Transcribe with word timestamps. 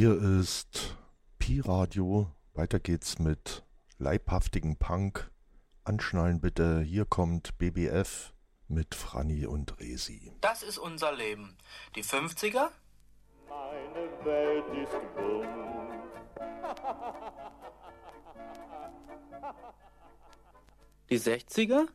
Hier 0.00 0.16
ist 0.18 0.96
Pi 1.38 1.60
Radio. 1.60 2.34
Weiter 2.54 2.80
geht's 2.80 3.18
mit 3.18 3.66
leibhaftigen 3.98 4.78
Punk. 4.78 5.30
Anschnallen 5.84 6.40
bitte. 6.40 6.80
Hier 6.80 7.04
kommt 7.04 7.58
BBF 7.58 8.32
mit 8.66 8.94
Franny 8.94 9.44
und 9.44 9.78
Resi. 9.78 10.32
Das 10.40 10.62
ist 10.62 10.78
unser 10.78 11.12
Leben. 11.12 11.54
Die 11.96 12.02
50er? 12.02 12.70
Meine 13.46 14.24
Welt 14.24 14.64
ist 14.82 14.96
bunt. 15.14 15.48
Die 21.10 21.20
60er? 21.20 21.88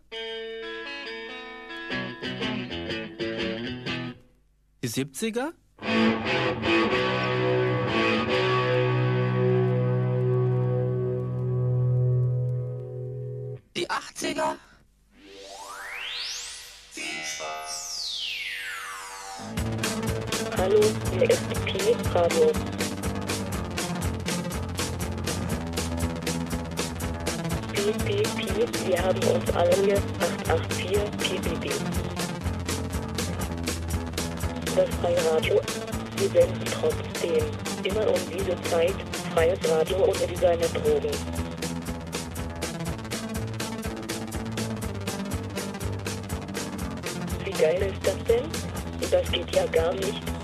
Die 4.83 4.89
70er? 4.89 5.53
Die 14.35 14.41
80er? 14.41 14.57
Hallo, 20.57 20.81
hier 21.13 21.29
ist 21.29 21.49
Pi 21.63 21.95
Radio. 22.13 22.51
Pi, 27.71 27.93
Pi, 28.03 28.23
Pi, 28.23 28.87
wir 28.87 29.01
haben 29.01 29.23
uns 29.23 29.49
alle 29.55 29.75
hier 29.85 30.01
884 30.19 30.99
PBB. 31.19 31.71
Das 34.75 34.89
freie 34.95 35.31
Radio, 35.31 35.61
wir 36.17 36.29
senden 36.29 36.65
trotzdem 36.81 37.45
immer 37.83 38.05
um 38.09 38.19
diese 38.33 38.61
Zeit 38.63 38.95
freies 39.33 39.59
Radio 39.69 39.97
ohne 40.03 40.27
Designer-Drogen. 40.27 41.11
Wie 41.11 41.44
geil 47.65 47.81
ist 47.81 48.05
das 48.05 48.23
denn? 48.25 48.43
Das 49.09 49.31
geht 49.31 49.55
ja 49.55 49.65
gar 49.67 49.93
nicht. 49.93 50.34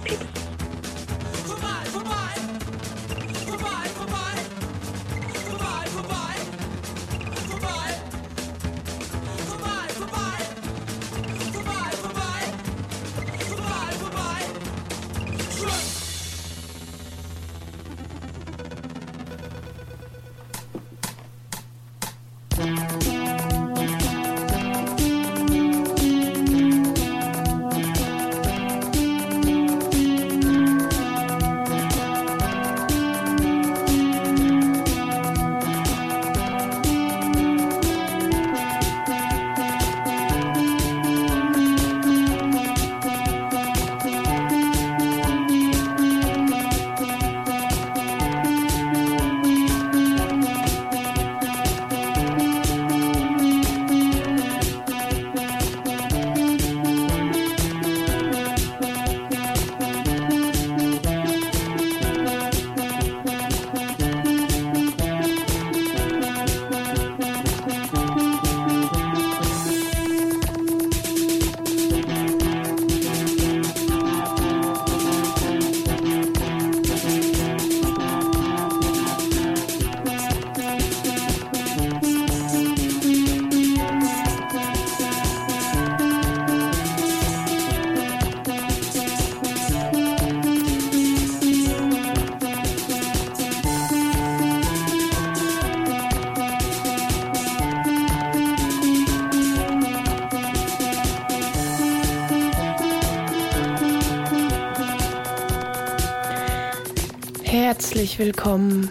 Herzlich 108.01 108.17
willkommen. 108.17 108.89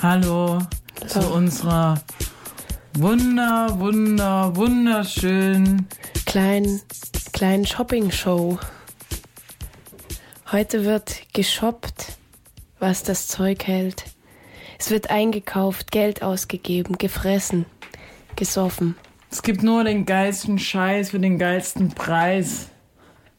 Hallo 0.00 0.60
zu 1.04 1.18
unserer 1.32 2.00
wunder, 2.94 3.76
wunder, 3.80 4.54
wunderschönen 4.54 5.88
Kleinen, 6.26 6.80
kleinen 7.32 7.66
Shopping-Show. 7.66 8.60
Heute 10.52 10.84
wird 10.84 11.22
geshoppt, 11.32 12.18
was 12.78 13.02
das 13.02 13.26
Zeug 13.26 13.66
hält. 13.66 14.04
Es 14.78 14.92
wird 14.92 15.10
eingekauft, 15.10 15.90
Geld 15.90 16.22
ausgegeben, 16.22 16.98
gefressen, 16.98 17.66
gesoffen. 18.36 18.94
Es 19.28 19.42
gibt 19.42 19.64
nur 19.64 19.82
den 19.82 20.06
geilsten 20.06 20.60
Scheiß 20.60 21.10
für 21.10 21.18
den 21.18 21.36
geilsten 21.36 21.88
Preis. 21.88 22.69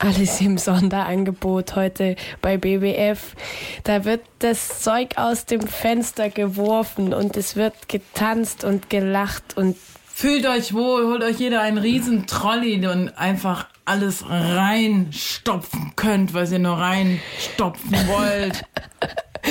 Alles 0.04 0.42
im 0.42 0.58
Sonderangebot 0.58 1.76
heute 1.76 2.16
bei 2.42 2.58
BBF. 2.58 3.36
Da 3.84 4.04
wird 4.04 4.22
das 4.40 4.82
Zeug 4.82 5.18
aus 5.18 5.46
dem 5.46 5.62
Fenster 5.62 6.32
geworfen 6.32 7.14
und 7.14 7.38
es 7.38 7.56
wird 7.56 7.88
getanzt 7.88 8.64
und 8.64 8.90
gelacht 8.90 9.56
und 9.56 9.78
Fühlt 10.14 10.48
euch 10.48 10.74
wohl, 10.74 11.06
holt 11.06 11.24
euch 11.24 11.40
jeder 11.40 11.62
einen 11.62 11.78
riesen 11.78 12.26
Trolley 12.26 12.86
und 12.86 13.10
einfach 13.18 13.68
alles 13.86 14.24
reinstopfen 14.28 15.94
könnt, 15.96 16.34
was 16.34 16.52
ihr 16.52 16.60
nur 16.60 16.78
reinstopfen 16.78 17.92
wollt. 18.08 18.64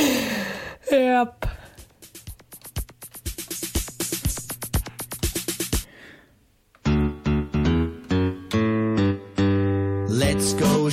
ja. 0.90 1.32
Let's 1.32 1.49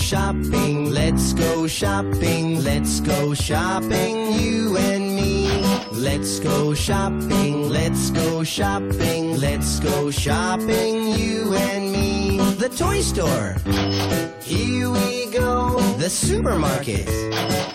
shopping, 0.07 0.89
let's 0.89 1.33
go 1.33 1.67
shopping, 1.67 2.63
let's 2.63 3.01
go 3.01 3.33
shopping, 3.33 4.31
you 4.39 4.77
and 4.77 5.17
me. 5.17 5.49
Let's 5.91 6.39
go 6.39 6.73
shopping, 6.73 7.67
let's 7.67 8.09
go 8.11 8.41
shopping, 8.45 9.35
let's 9.35 9.81
go 9.81 10.09
shopping, 10.09 11.07
you 11.19 11.53
and 11.55 11.91
me. 11.91 12.37
The 12.55 12.69
toy 12.69 13.01
store, 13.01 13.57
here 14.41 14.89
we 14.89 15.29
go. 15.31 15.77
The 15.97 16.09
supermarket, 16.09 17.09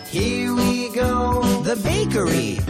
here 0.06 0.54
we 0.54 0.88
go. 0.94 1.42
The 1.64 1.76
bakery, 1.76 2.60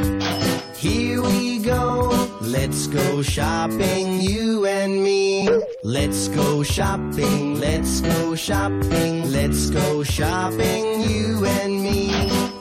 here 0.82 1.23
we 1.23 1.61
go. 1.61 2.29
Let's 2.40 2.88
go 2.88 3.23
shopping, 3.23 4.20
you 4.20 4.67
and 4.67 5.02
me. 5.05 5.49
Let's 5.84 6.26
go 6.26 6.64
shopping, 6.64 7.61
let's 7.61 8.00
go 8.00 8.34
shopping, 8.34 9.31
let's 9.31 9.70
go 9.70 10.02
shopping, 10.02 11.02
you 11.08 11.46
and 11.46 11.82
me. 11.84 12.11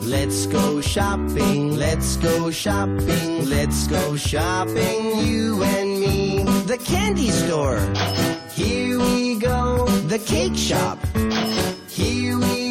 Let's 0.01 0.45
go 0.45 0.81
shopping, 0.81 1.77
let's 1.77 2.17
go 2.17 2.51
shopping, 2.51 3.49
let's 3.49 3.87
go 3.87 4.15
shopping, 4.15 5.17
you 5.25 5.63
and 5.63 5.99
me. 5.99 6.43
The 6.67 6.77
candy 6.77 7.31
store, 7.31 7.79
here 8.53 8.99
we 8.99 9.39
go. 9.39 9.87
The 10.13 10.19
cake 10.19 10.55
shop, 10.55 10.99
here 11.89 12.37
we 12.37 12.65
go. 12.65 12.70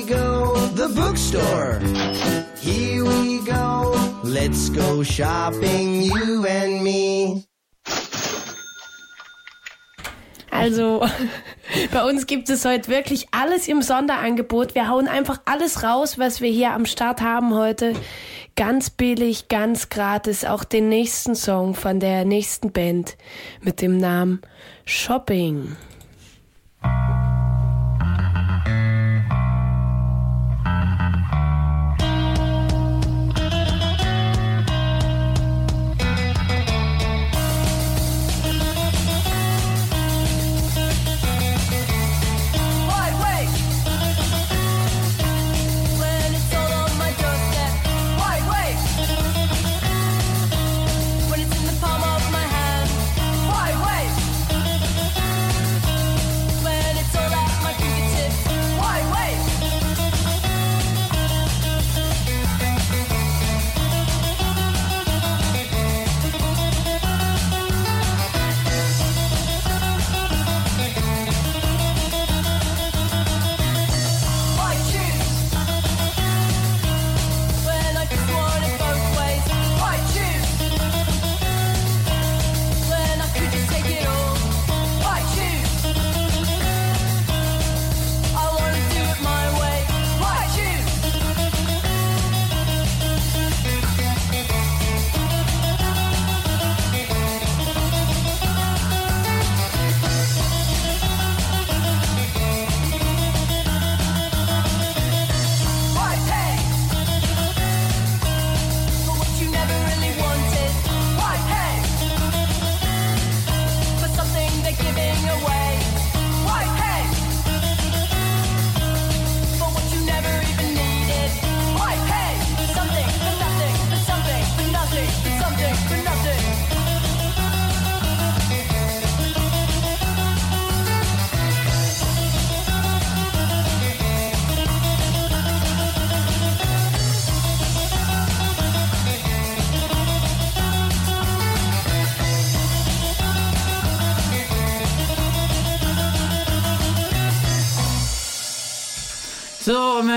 The 0.81 0.89
bookstore, 0.89 1.79
here 2.59 3.05
we 3.05 3.45
go. 3.45 3.95
Let's 4.25 4.71
go 4.71 5.03
shopping, 5.03 6.01
you 6.01 6.47
and 6.47 6.83
me. 6.83 7.45
Also 10.51 11.07
bei 11.93 12.03
uns 12.09 12.27
gibt 12.27 12.49
es 12.49 12.65
heute 12.65 12.89
wirklich 12.89 13.27
alles 13.31 13.69
im 13.69 13.83
Sonderangebot. 13.83 14.75
Wir 14.75 14.89
hauen 14.89 15.07
einfach 15.07 15.43
alles 15.45 15.83
raus, 15.83 16.19
was 16.19 16.41
wir 16.41 16.51
hier 16.51 16.73
am 16.73 16.87
Start 16.87 17.21
haben 17.21 17.53
heute. 17.53 17.93
Ganz 18.57 18.89
billig, 18.89 19.49
ganz 19.49 19.91
gratis. 19.91 20.47
Auch 20.47 20.65
den 20.65 20.89
nächsten 20.89 21.35
Song 21.35 21.75
von 21.75 22.01
der 22.01 22.25
nächsten 22.25 22.73
Band 22.73 23.19
mit 23.61 23.83
dem 23.83 23.99
Namen 23.99 24.41
Shopping. 24.87 25.77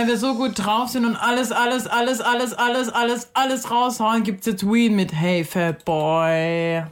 Wenn 0.04 0.10
wir 0.10 0.18
so 0.18 0.36
gut 0.36 0.52
drauf 0.56 0.90
sind 0.90 1.06
und 1.06 1.16
alles, 1.16 1.54
alles, 1.54 1.88
alles, 1.88 2.20
alles, 2.20 2.52
alles, 2.52 2.90
alles, 2.90 3.30
alles 3.34 3.72
raushauen, 3.72 4.24
gibt's 4.24 4.46
jetzt 4.46 4.70
Ween 4.70 4.98
mit 4.98 5.14
Hey 5.14 5.46
Fat 5.46 5.86
Boy. 5.86 6.84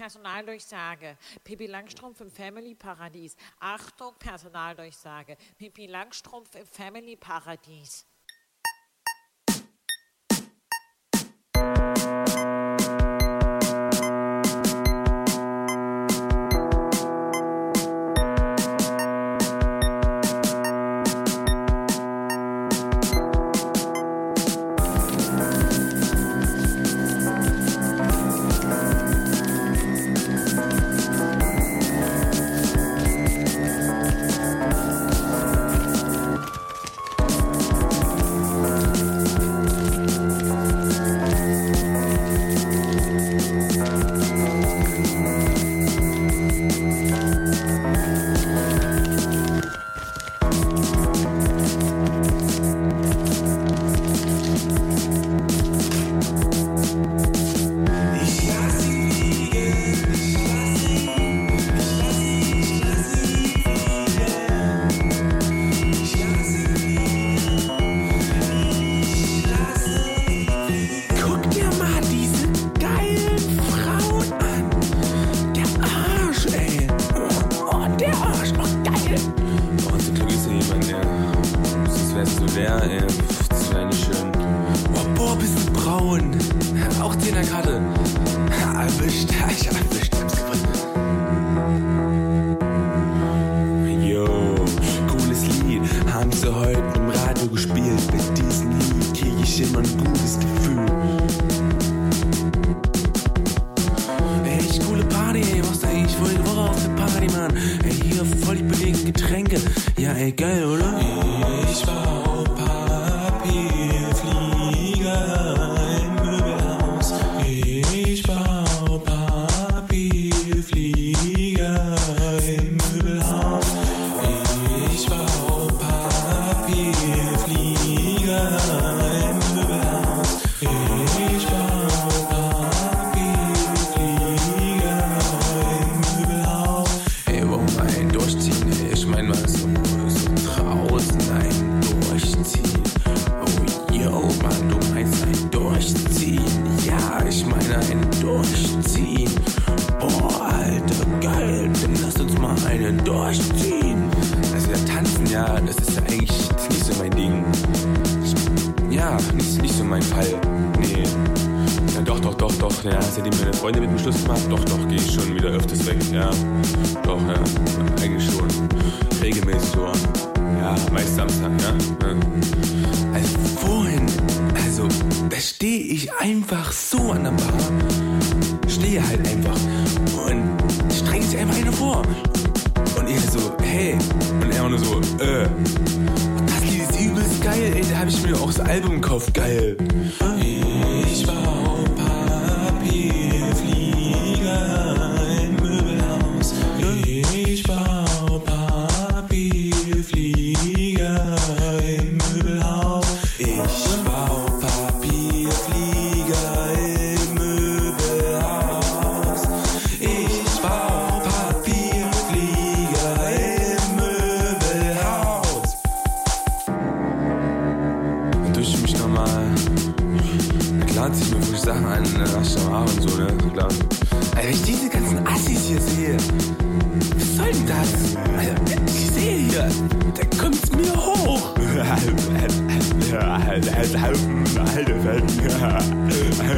Personaldurchsage. 0.00 1.18
Pippi 1.44 1.66
Langstrumpf 1.66 2.22
im 2.22 2.30
Family 2.30 2.74
Paradies. 2.74 3.36
Achtung, 3.58 4.14
Personaldurchsage. 4.18 5.36
Pippi 5.58 5.86
Langstrumpf 5.88 6.54
im 6.54 6.64
Family 6.64 7.16
Paradies. 7.16 8.06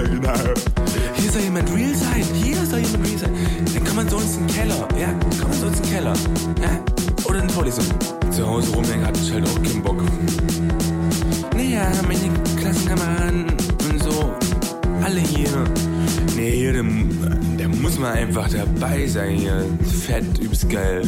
genau. 0.03 0.37
Hier 1.15 1.31
soll 1.31 1.43
jemand 1.43 1.75
real 1.75 1.95
sein, 1.95 2.25
hier 2.43 2.57
soll 2.67 2.81
jemand 2.81 3.09
real 3.09 3.19
sein. 3.19 3.33
Dann 3.75 3.85
kann 3.85 3.97
man 3.97 4.09
sonst 4.09 4.37
in 4.37 4.47
den 4.47 4.55
Keller, 4.57 4.89
ja, 4.99 5.07
kann 5.07 5.49
man 5.49 5.59
sonst 5.59 5.79
in 5.79 5.83
den 5.85 5.93
Keller, 5.93 6.13
ja, 6.61 6.71
oder 7.25 7.41
in 7.41 7.49
die 7.49 7.55
Vorlesung. 7.55 7.85
Zu 8.31 8.47
Hause 8.47 8.75
rumhängen 8.75 9.07
hatte 9.07 9.21
ich 9.21 9.33
halt 9.33 9.47
auch 9.49 9.63
keinen 9.63 9.83
Bock. 9.83 10.03
Naja, 11.55 11.91
meine 12.07 12.31
Klassenkameraden 12.61 13.47
und 13.91 14.03
so, 14.03 14.33
alle 15.03 15.21
hier. 15.21 15.65
Nee, 16.37 16.51
hier, 16.51 16.73
da, 16.73 16.83
da 17.59 17.69
muss 17.69 17.99
man 17.99 18.13
einfach 18.13 18.49
dabei 18.51 19.07
sein 19.07 19.37
hier. 19.37 19.65
Fett, 20.07 20.25
übelst 20.41 20.69
geil. 20.69 21.03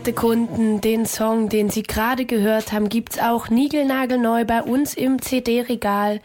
Werte 0.00 0.14
Kunden, 0.14 0.80
den 0.80 1.04
Song, 1.04 1.50
den 1.50 1.68
Sie 1.68 1.82
gerade 1.82 2.24
gehört 2.24 2.72
haben, 2.72 2.88
gibt's 2.88 3.18
auch 3.18 3.50
niegelnagelneu 3.50 4.46
bei 4.46 4.62
uns 4.62 4.94
im 4.94 5.20
CD-Regal. 5.20 6.22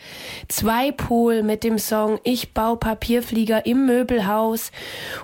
Zwei 0.47 0.93
Pool 0.93 1.43
mit 1.43 1.65
dem 1.65 1.77
Song 1.77 2.21
Ich 2.23 2.53
bau 2.53 2.77
Papierflieger 2.77 3.65
im 3.65 3.85
Möbelhaus. 3.85 4.71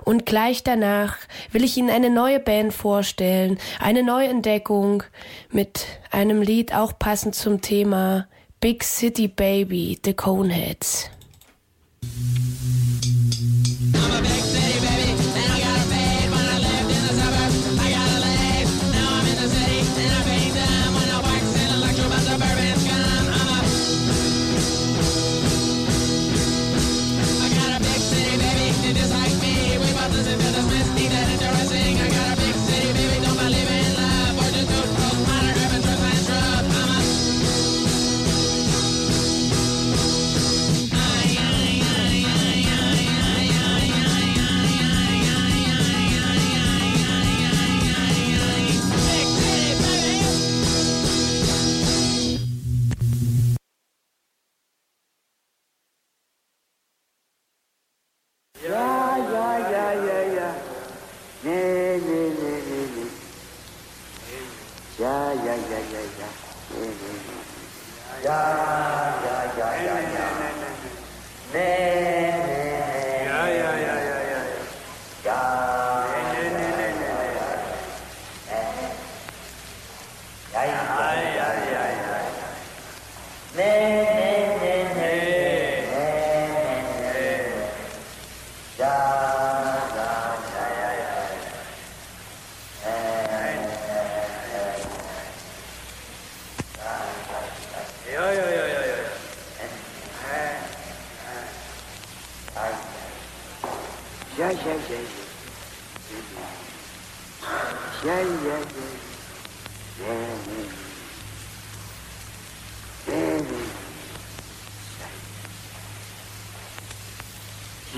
Und 0.03 0.25
gleich 0.25 0.63
danach 0.63 1.15
will 1.53 1.63
ich 1.63 1.77
Ihnen 1.77 1.89
eine 1.89 2.09
neue 2.09 2.41
Band 2.41 2.73
vorstellen, 2.73 3.57
eine 3.79 4.03
Neuentdeckung 4.03 5.03
mit 5.49 5.85
einem 6.11 6.41
Lied 6.41 6.75
auch 6.75 6.99
passend 6.99 7.35
zum 7.35 7.61
Thema 7.61 8.27
Big 8.59 8.83
City 8.83 9.29
Baby, 9.29 9.97
The 10.03 10.13
Coneheads. 10.13 11.09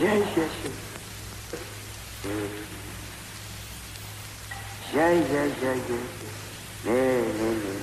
Ja. 0.03 0.12
Ja, 0.12 0.13
ja, 0.15 0.45
ja. 0.63 0.72
Ja, 4.93 5.10
ja, 5.12 5.45
ja, 5.45 5.74
ja. 5.74 6.00
Nee, 6.83 7.33
nee, 7.33 7.83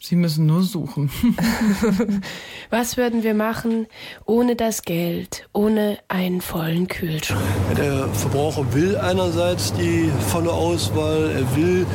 Sie 0.02 0.16
müssen 0.16 0.46
nur 0.46 0.64
suchen. 0.64 1.10
Was 2.70 2.96
würden 2.96 3.24
wir 3.24 3.34
machen 3.34 3.88
ohne 4.26 4.56
das 4.56 4.84
Geld, 4.84 5.50
ohne 5.54 5.98
einen 6.08 6.40
vollen 6.40 6.88
Kühlschrank? 6.88 7.42
Der 7.78 8.08
Verbraucher 8.10 8.74
will 8.74 8.96
einerseits 8.98 9.74
die 9.74 10.10
volle 10.30 10.52
Auswahl, 10.52 11.32
er 11.32 11.56
will 11.56 11.86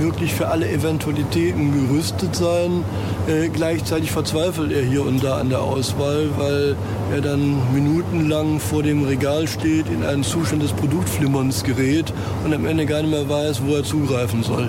wirklich 0.00 0.34
für 0.34 0.48
alle 0.48 0.68
Eventualitäten 0.68 1.88
gerüstet 1.88 2.34
sein. 2.34 2.84
Äh, 3.28 3.48
gleichzeitig 3.48 4.10
verzweifelt 4.10 4.72
er 4.72 4.82
hier 4.82 5.02
und 5.02 5.22
da 5.22 5.38
an 5.38 5.48
der 5.48 5.60
Auswahl, 5.60 6.30
weil 6.36 6.76
er 7.12 7.20
dann 7.20 7.72
minutenlang 7.72 8.58
vor 8.58 8.82
dem 8.82 9.04
Regal 9.04 9.46
steht, 9.46 9.86
in 9.88 10.04
einen 10.04 10.24
Zustand 10.24 10.62
des 10.62 10.72
Produktflimmerns 10.72 11.62
gerät 11.62 12.12
und 12.44 12.52
am 12.52 12.66
Ende 12.66 12.86
gar 12.86 13.02
nicht 13.02 13.10
mehr 13.10 13.28
weiß, 13.28 13.62
wo 13.64 13.76
er 13.76 13.84
zugreifen 13.84 14.42
soll. 14.42 14.68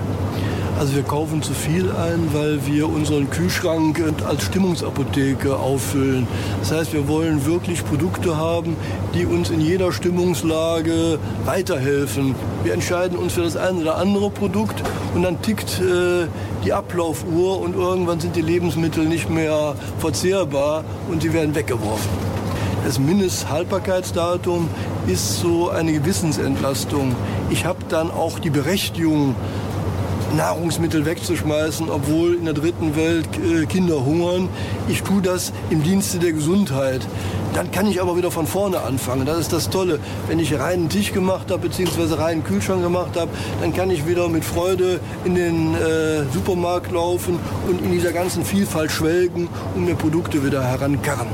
Also 0.80 0.96
wir 0.96 1.04
kaufen 1.04 1.42
zu 1.42 1.54
viel 1.54 1.92
ein, 1.92 2.30
weil 2.34 2.66
wir 2.66 2.90
unseren 2.90 3.30
Kühlschrank 3.30 4.02
als 4.28 4.44
Stimmungsapotheke 4.44 5.56
auffüllen. 5.56 6.28
Das 6.60 6.72
heißt, 6.72 6.94
wir 6.94 7.08
wollen 7.08 7.46
wirklich 7.46 7.86
Produkte 7.86 8.38
haben, 8.38 8.76
die 9.14 9.26
uns 9.26 9.50
in 9.50 9.62
jeder 9.62 9.92
Stimmungslage 9.92 11.20
weiterhelfen. 11.46 12.36
Wir 12.64 12.74
entscheiden 12.74 13.18
uns 13.18 13.34
für 13.34 13.44
das 13.44 13.56
eine 13.56 13.80
oder 13.80 13.98
andere 13.98 14.30
Produkt 14.30 14.84
und 15.14 15.24
dann 15.24 15.42
tickt 15.42 15.80
äh, 15.80 16.28
die 16.66 16.74
Ablaufuhr 16.74 17.62
und 17.62 17.76
irgendwann 17.76 18.20
sind 18.20 18.36
die 18.36 18.42
Lebensmittel 18.42 19.06
nicht 19.06 19.30
mehr 19.30 19.76
verzehrbar 20.00 20.84
und 21.10 21.22
sie 21.22 21.34
werden 21.34 21.54
weggeworfen. 21.56 22.10
Das 22.84 23.00
Mindesthaltbarkeitsdatum 23.00 24.68
ist 25.08 25.40
so 25.40 25.70
eine 25.70 25.94
Gewissensentlastung. 25.94 27.16
Ich 27.50 27.66
habe 27.66 27.80
dann 27.88 28.12
auch 28.12 28.40
die 28.40 28.50
Berechtigung, 28.50 29.36
Nahrungsmittel 30.34 31.06
wegzuschmeißen, 31.06 31.90
obwohl 31.90 32.36
in 32.36 32.46
der 32.46 32.54
dritten 32.54 32.96
Welt 32.96 33.28
äh, 33.38 33.66
Kinder 33.66 34.04
hungern. 34.06 34.50
Ich 34.88 35.04
tue 35.04 35.22
das 35.22 35.54
im 35.70 35.84
Dienste 35.84 36.20
der 36.20 36.34
Gesundheit. 36.34 37.02
Dann 37.54 37.72
kann 37.72 37.88
ich 37.88 38.02
aber 38.02 38.18
wieder 38.18 38.32
von 38.32 38.48
vorne 38.48 38.82
anfangen. 38.82 39.26
Das 39.26 39.38
ist 39.38 39.54
das 39.54 39.70
Tolle. 39.70 40.00
Wenn 40.28 40.40
ich 40.40 40.58
reinen 40.58 40.90
Tisch 40.90 41.14
gemacht 41.14 41.52
habe, 41.52 41.68
beziehungsweise 41.68 42.18
reinen 42.18 42.44
Kühlschrank 42.44 42.82
gemacht 42.82 43.16
habe, 43.16 43.30
dann 43.62 43.74
kann 43.74 43.92
ich 43.92 44.08
wieder 44.08 44.28
mit 44.28 44.44
Freude 44.44 45.00
in 45.24 45.36
den 45.36 45.76
äh, 45.76 46.24
Supermarkt 46.34 46.92
laufen 46.92 47.40
und 47.70 47.82
in 47.84 47.92
dieser 47.92 48.12
ganzen 48.12 48.44
Vielfalt 48.44 48.92
schwelgen 48.92 49.48
und 49.76 49.86
mir 49.86 49.96
Produkte 49.96 50.44
wieder 50.44 50.64
herankarren. 50.64 51.28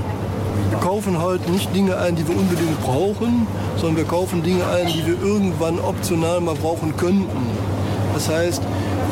Wir 0.69 0.79
kaufen 0.79 1.21
heute 1.21 1.49
nicht 1.51 1.73
Dinge 1.73 1.97
ein, 1.97 2.15
die 2.15 2.27
wir 2.27 2.37
unbedingt 2.37 2.81
brauchen, 2.81 3.47
sondern 3.77 3.97
wir 3.97 4.05
kaufen 4.05 4.43
Dinge 4.43 4.65
ein, 4.67 4.87
die 4.87 5.05
wir 5.05 5.21
irgendwann 5.21 5.79
optional 5.79 6.41
mal 6.41 6.55
brauchen 6.55 6.95
könnten. 6.97 7.27
Das 8.13 8.29
heißt, 8.29 8.61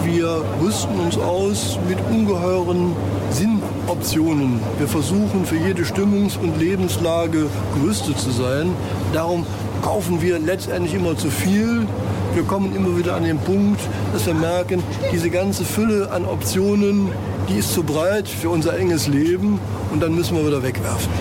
wir 0.07 0.41
rüsten 0.61 0.99
uns 0.99 1.17
aus 1.17 1.77
mit 1.87 1.97
ungeheuren 2.09 2.95
Sinnoptionen. 3.31 4.59
Wir 4.77 4.87
versuchen 4.87 5.45
für 5.45 5.57
jede 5.57 5.83
Stimmungs- 5.83 6.37
und 6.37 6.57
Lebenslage 6.59 7.47
gerüstet 7.75 8.17
zu 8.17 8.31
sein. 8.31 8.71
Darum 9.13 9.45
kaufen 9.81 10.21
wir 10.21 10.39
letztendlich 10.39 10.93
immer 10.93 11.17
zu 11.17 11.29
viel. 11.29 11.85
Wir 12.33 12.43
kommen 12.43 12.75
immer 12.75 12.97
wieder 12.97 13.15
an 13.15 13.23
den 13.23 13.37
Punkt, 13.39 13.81
dass 14.13 14.25
wir 14.25 14.33
merken, 14.33 14.81
diese 15.11 15.29
ganze 15.29 15.65
Fülle 15.65 16.09
an 16.11 16.25
Optionen, 16.25 17.09
die 17.49 17.55
ist 17.55 17.73
zu 17.73 17.83
breit 17.83 18.27
für 18.27 18.49
unser 18.49 18.77
enges 18.77 19.07
Leben 19.07 19.59
und 19.91 20.01
dann 20.01 20.15
müssen 20.15 20.37
wir 20.37 20.45
wieder 20.45 20.63
wegwerfen. 20.63 21.11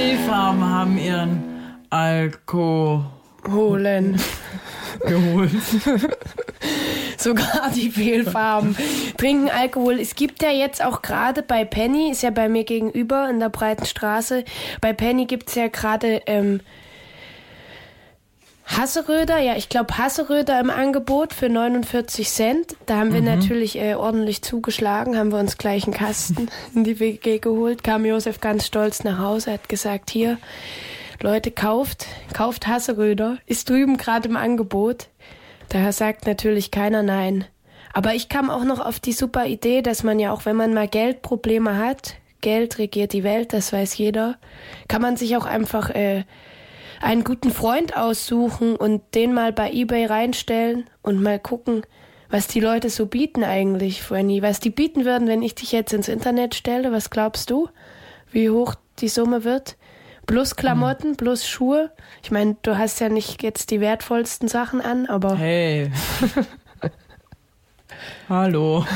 Fehlfarben 0.00 0.64
haben 0.64 0.96
ihren 0.96 1.42
Alkohol 1.90 3.04
Holen. 3.46 4.18
geholt. 5.06 5.50
Sogar 7.18 7.70
die 7.74 7.90
Fehlfarben. 7.90 8.74
Trinken 9.18 9.50
Alkohol. 9.50 10.00
Es 10.00 10.14
gibt 10.14 10.42
ja 10.42 10.50
jetzt 10.50 10.82
auch 10.82 11.02
gerade 11.02 11.42
bei 11.42 11.66
Penny, 11.66 12.10
ist 12.10 12.22
ja 12.22 12.30
bei 12.30 12.48
mir 12.48 12.64
gegenüber 12.64 13.28
in 13.28 13.40
der 13.40 13.50
breiten 13.50 13.84
Straße, 13.84 14.44
bei 14.80 14.94
Penny 14.94 15.26
gibt's 15.26 15.54
ja 15.54 15.68
gerade 15.68 16.22
ähm, 16.24 16.60
Hasseröder, 18.76 19.38
ja, 19.38 19.56
ich 19.56 19.68
glaube 19.68 19.98
Hasseröder 19.98 20.60
im 20.60 20.70
Angebot 20.70 21.34
für 21.34 21.48
49 21.48 22.28
Cent. 22.28 22.76
Da 22.86 22.98
haben 22.98 23.12
wir 23.12 23.20
Mhm. 23.20 23.26
natürlich 23.26 23.76
äh, 23.76 23.94
ordentlich 23.94 24.42
zugeschlagen, 24.42 25.18
haben 25.18 25.32
wir 25.32 25.38
uns 25.40 25.58
gleich 25.58 25.84
einen 25.84 25.92
Kasten 25.94 26.48
in 26.74 26.84
die 26.84 27.00
WG 27.00 27.38
geholt. 27.38 27.82
Kam 27.82 28.04
Josef 28.04 28.40
ganz 28.40 28.66
stolz 28.66 29.02
nach 29.02 29.18
Hause, 29.18 29.52
hat 29.52 29.68
gesagt, 29.68 30.10
hier, 30.10 30.38
Leute, 31.20 31.50
kauft, 31.50 32.06
kauft 32.32 32.66
Hasseröder. 32.68 33.38
Ist 33.46 33.68
drüben 33.68 33.96
gerade 33.96 34.28
im 34.28 34.36
Angebot. 34.36 35.08
Daher 35.68 35.92
sagt 35.92 36.26
natürlich 36.26 36.70
keiner 36.70 37.02
nein. 37.02 37.44
Aber 37.92 38.14
ich 38.14 38.28
kam 38.28 38.50
auch 38.50 38.64
noch 38.64 38.78
auf 38.78 39.00
die 39.00 39.12
super 39.12 39.46
Idee, 39.46 39.82
dass 39.82 40.04
man 40.04 40.20
ja 40.20 40.32
auch, 40.32 40.44
wenn 40.44 40.54
man 40.56 40.72
mal 40.74 40.86
Geldprobleme 40.88 41.76
hat, 41.76 42.14
Geld 42.40 42.78
regiert 42.78 43.12
die 43.12 43.24
Welt, 43.24 43.52
das 43.52 43.72
weiß 43.72 43.98
jeder, 43.98 44.36
kann 44.88 45.02
man 45.02 45.16
sich 45.16 45.36
auch 45.36 45.44
einfach 45.44 45.90
äh, 45.90 46.22
einen 47.00 47.24
guten 47.24 47.50
Freund 47.50 47.96
aussuchen 47.96 48.76
und 48.76 49.02
den 49.14 49.32
mal 49.34 49.52
bei 49.52 49.72
eBay 49.72 50.06
reinstellen 50.06 50.88
und 51.02 51.20
mal 51.22 51.38
gucken, 51.38 51.82
was 52.28 52.46
die 52.46 52.60
Leute 52.60 52.90
so 52.90 53.06
bieten 53.06 53.42
eigentlich, 53.42 54.02
Franny. 54.02 54.42
Was 54.42 54.60
die 54.60 54.70
bieten 54.70 55.04
würden, 55.04 55.26
wenn 55.26 55.42
ich 55.42 55.56
dich 55.56 55.72
jetzt 55.72 55.92
ins 55.92 56.08
Internet 56.08 56.54
stelle, 56.54 56.92
was 56.92 57.10
glaubst 57.10 57.50
du? 57.50 57.68
Wie 58.30 58.50
hoch 58.50 58.74
die 59.00 59.08
Summe 59.08 59.42
wird? 59.42 59.76
Plus 60.26 60.54
Klamotten, 60.54 61.16
plus 61.16 61.48
Schuhe. 61.48 61.90
Ich 62.22 62.30
meine, 62.30 62.56
du 62.62 62.78
hast 62.78 63.00
ja 63.00 63.08
nicht 63.08 63.42
jetzt 63.42 63.70
die 63.70 63.80
wertvollsten 63.80 64.46
Sachen 64.46 64.80
an, 64.80 65.06
aber. 65.06 65.36
Hey. 65.36 65.90
Hallo. 68.28 68.86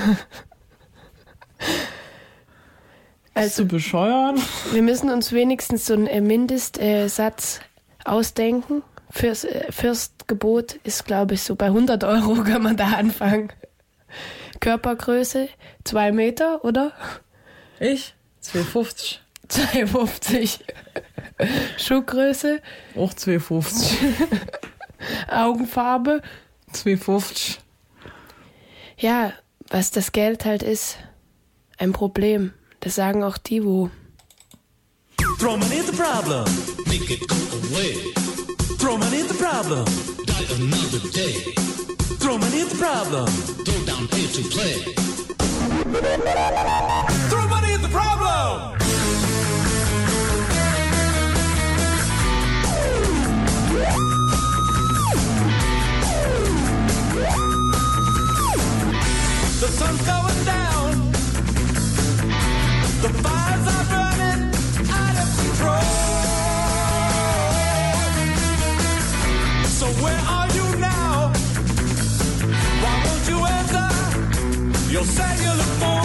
Bist 3.35 3.59
du 3.59 3.65
bescheuert? 3.65 4.39
Wir 4.71 4.83
müssen 4.83 5.11
uns 5.11 5.33
wenigstens 5.33 5.87
so 5.87 5.95
einen 5.95 6.25
Mindestsatz 6.25 7.59
ausdenken. 8.05 8.83
Fürs 9.11 9.45
äh, 9.45 9.71
Fürstgebot 9.71 10.75
ist, 10.85 11.05
glaube 11.05 11.35
ich, 11.35 11.43
so 11.43 11.57
bei 11.57 11.67
100 11.67 12.05
Euro 12.05 12.35
kann 12.45 12.63
man 12.63 12.77
da 12.77 12.93
anfangen. 12.93 13.53
Körpergröße? 14.61 15.49
Zwei 15.85 16.13
Meter, 16.13 16.65
oder? 16.65 16.93
Ich? 17.81 18.15
2,50. 18.43 19.19
2,50. 19.49 20.61
Schuhgröße? 21.79 22.61
Auch 22.97 23.13
2,50. 23.13 23.95
Augenfarbe? 25.29 26.23
2,50. 26.73 27.59
Ja, 28.97 29.33
was 29.69 29.91
das 29.91 30.13
Geld 30.13 30.45
halt 30.45 30.63
ist. 30.63 30.99
Ein 31.79 31.93
Problem. 31.93 32.53
Das 32.81 32.95
sagen 32.95 33.25
auch 33.25 33.39
die, 33.39 33.65
wo. 33.65 33.91
Throw 35.39 35.57
money 35.57 35.79
at 35.79 35.87
the 35.87 35.93
problem. 35.93 36.45
Make 36.87 37.11
it 37.11 37.27
go 37.29 37.37
away. 37.37 37.93
Throw 38.79 38.97
money 38.97 39.21
at 39.21 39.29
the 39.29 39.35
problem. 39.35 39.85
Die 40.25 40.47
another 40.57 41.01
day. 41.11 41.55
Throw 42.23 42.39
money 42.39 42.63
at 42.63 42.69
the 42.69 42.79
problem. 42.79 43.27
Throw 43.27 43.85
down 43.85 44.09
pay 44.09 44.27
to 44.27 44.43
play. 44.55 44.95
Throw 47.29 47.49
money 47.49 47.73
at 47.73 47.83
the 47.83 47.89
problem. 47.91 48.79
The 59.61 59.69
sun's 59.69 60.03
going 60.07 60.45
down. 60.45 60.64
say 75.07 75.45
you 75.45 75.53
look 75.55 76.04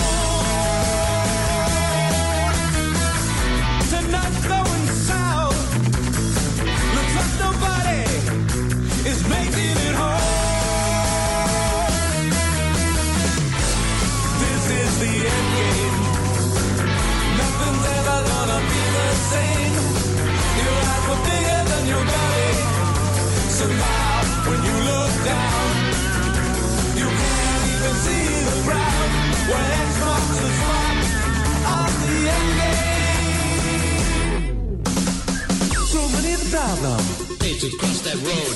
problem. 36.50 36.98
Pay 37.40 37.60
to 37.60 37.70
cross 37.78 38.02
that 38.02 38.18
road. 38.26 38.56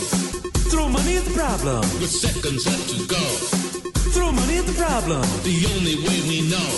Throw 0.71 0.89
money 0.89 1.17
at 1.17 1.25
the 1.25 1.34
problem. 1.34 1.82
With 2.01 2.10
seconds 2.10 2.65
left 2.65 2.89
to 2.89 3.06
go. 3.06 3.23
Throw 4.12 4.32
money 4.32 4.58
at 4.58 4.65
the 4.65 4.73
problem. 4.73 5.21
The 5.43 5.58
only 5.75 5.95
way 6.01 6.19
we 6.27 6.41
know. 6.49 6.71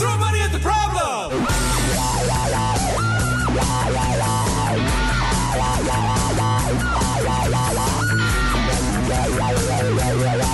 Throw 0.00 0.18
money 0.18 0.40
at 0.40 0.52
the 0.52 0.58
problem. 0.58 1.46
You 10.36 10.45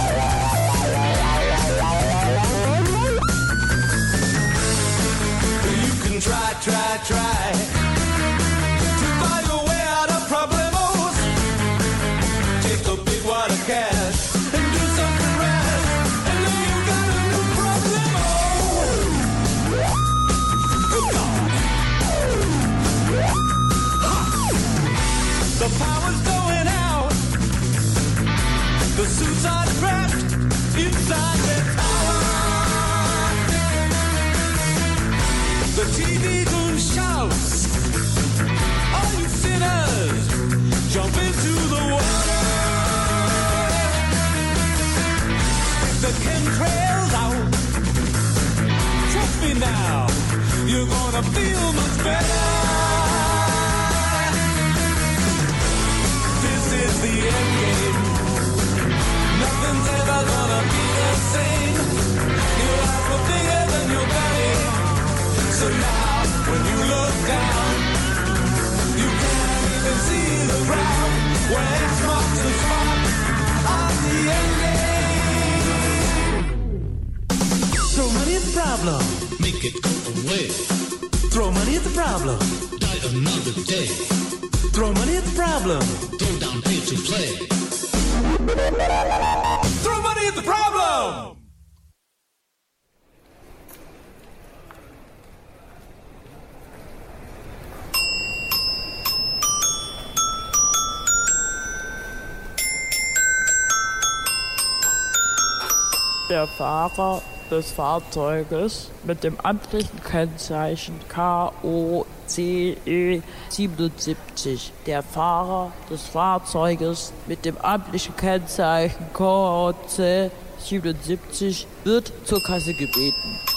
Der 106.42 106.48
Fahrer 106.48 107.22
des 107.52 107.70
Fahrzeuges 107.70 108.90
mit 109.04 109.22
dem 109.22 109.38
amtlichen 109.38 110.02
Kennzeichen 110.02 110.98
KOCE 111.08 113.22
77. 113.48 114.72
Der 114.84 115.04
Fahrer 115.04 115.70
des 115.88 116.02
Fahrzeuges 116.02 117.12
mit 117.28 117.44
dem 117.44 117.56
amtlichen 117.58 118.16
Kennzeichen 118.16 119.06
KOC 119.12 120.32
77 120.58 121.68
wird 121.84 122.12
zur 122.24 122.42
Kasse 122.42 122.74
gebeten. 122.74 123.51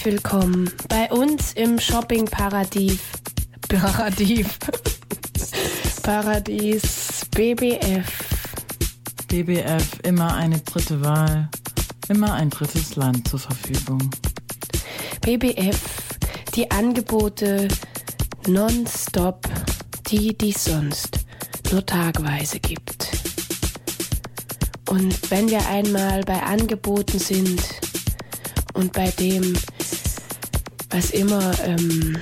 Herzlich 0.00 0.14
willkommen 0.14 0.70
bei 0.88 1.10
uns 1.12 1.52
im 1.52 1.78
Shopping-Paradies. 1.78 3.00
Paradies. 3.68 4.46
Paradies 6.02 7.26
BBF. 7.36 8.06
BBF, 9.28 9.98
immer 10.04 10.34
eine 10.36 10.58
dritte 10.60 11.02
Wahl. 11.02 11.50
Immer 12.08 12.32
ein 12.32 12.48
drittes 12.48 12.96
Land 12.96 13.28
zur 13.28 13.40
Verfügung. 13.40 14.10
BBF, 15.20 15.78
die 16.54 16.70
Angebote 16.70 17.68
nonstop, 18.46 19.46
die 20.08 20.32
die 20.32 20.52
sonst 20.52 21.26
nur 21.70 21.84
tagweise 21.84 22.58
gibt. 22.58 23.06
Und 24.88 25.30
wenn 25.30 25.50
wir 25.50 25.68
einmal 25.68 26.22
bei 26.22 26.42
Angeboten 26.42 27.18
sind 27.18 27.62
und 28.72 28.94
bei 28.94 29.10
dem, 29.10 29.52
was 30.90 31.10
immer 31.10 31.52
ähm, 31.64 32.16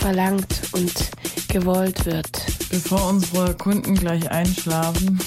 verlangt 0.00 0.62
und 0.72 0.92
gewollt 1.48 2.04
wird, 2.06 2.30
Bevor 2.70 3.08
unsere 3.08 3.54
Kunden 3.54 3.94
gleich 3.94 4.30
einschlafen. 4.30 5.18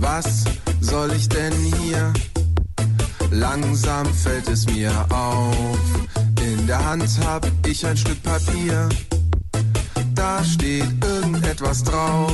Was 0.00 0.44
soll 0.80 1.12
ich 1.12 1.28
denn 1.28 1.52
hier? 1.82 2.12
Langsam 3.30 4.06
fällt 4.14 4.48
es 4.48 4.66
mir 4.66 4.90
auf. 5.10 5.78
In 6.40 6.66
der 6.66 6.82
Hand 6.82 7.08
hab 7.26 7.46
ich 7.66 7.84
ein 7.84 7.96
Stück 7.96 8.22
Papier. 8.22 8.88
Da 10.14 10.42
steht 10.42 11.04
irgendetwas 11.46 11.84
drauf. 11.84 12.32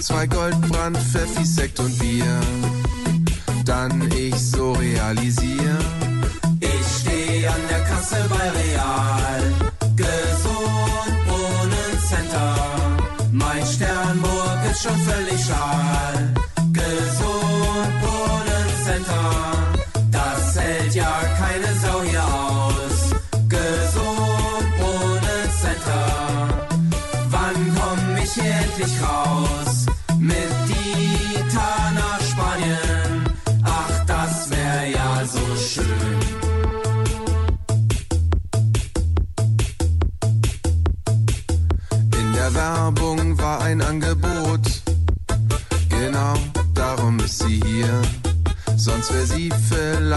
Zwei 0.00 0.26
Goldbrand, 0.26 0.96
Pfeffi, 0.96 1.44
Sekt 1.44 1.78
und 1.80 1.98
Bier. 1.98 2.40
Dann 3.64 4.10
ich 4.12 4.34
so 4.34 4.72
realisier. 4.72 5.78
Ich 6.60 7.00
steh 7.00 7.46
an 7.46 7.60
der 7.68 7.80
Kasse 7.80 8.16
bei 8.28 8.50
Real. 8.50 9.61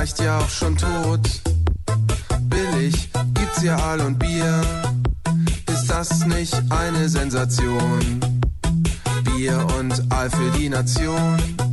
Vielleicht 0.06 0.20
ja 0.20 0.38
auch 0.38 0.50
schon 0.50 0.78
tot. 0.78 1.42
Billig 2.42 3.10
gibt's 3.34 3.62
hier 3.62 3.76
Aal 3.76 4.02
und 4.02 4.20
Bier. 4.20 4.62
Ist 5.72 5.88
das 5.88 6.26
nicht 6.28 6.54
eine 6.70 7.10
Sensation? 7.10 8.20
Bier 9.24 9.66
und 9.80 10.04
Aal 10.12 10.30
für 10.30 10.52
die 10.60 10.70
Nation. 10.70 11.65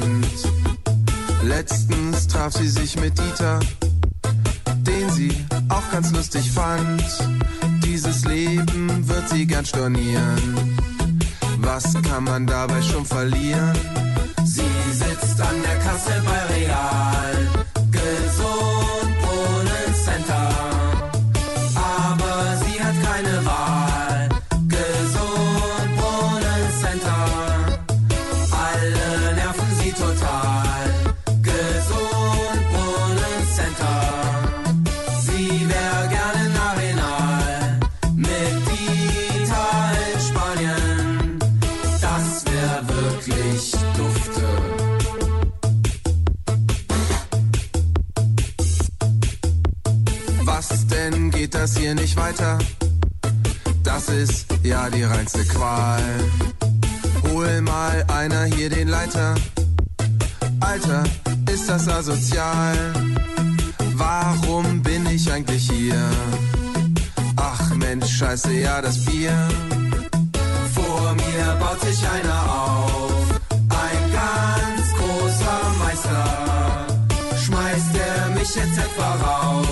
Land. 0.00 0.26
Letztens 1.42 2.26
traf 2.26 2.52
sie 2.52 2.68
sich 2.68 2.96
mit 3.00 3.18
Dieter, 3.18 3.60
den 4.82 5.10
sie 5.10 5.32
auch 5.68 5.90
ganz 5.90 6.12
lustig 6.12 6.50
fand. 6.50 7.02
Dieses 7.84 8.24
Leben 8.24 9.08
wird 9.08 9.28
sie 9.28 9.46
gern 9.46 9.64
stornieren. 9.64 10.76
Was 11.58 11.94
kann 12.02 12.24
man 12.24 12.46
dabei 12.46 12.82
schon 12.82 13.04
verlieren? 13.04 13.78
Sie 14.44 14.74
sitzt 14.92 15.40
an 15.40 15.56
der 15.62 15.78
Kasse 15.78 16.22
bei 16.24 16.54
Real, 16.54 17.15
sich 71.92 72.08
einer 72.08 72.42
auf, 72.52 73.40
ein 73.52 74.12
ganz 74.12 74.92
großer 74.94 75.60
Meister. 75.78 76.86
Schmeißt 77.44 77.94
er 77.94 78.30
mich 78.30 78.54
jetzt 78.54 78.78
etwa 78.78 79.14
raus? 79.24 79.65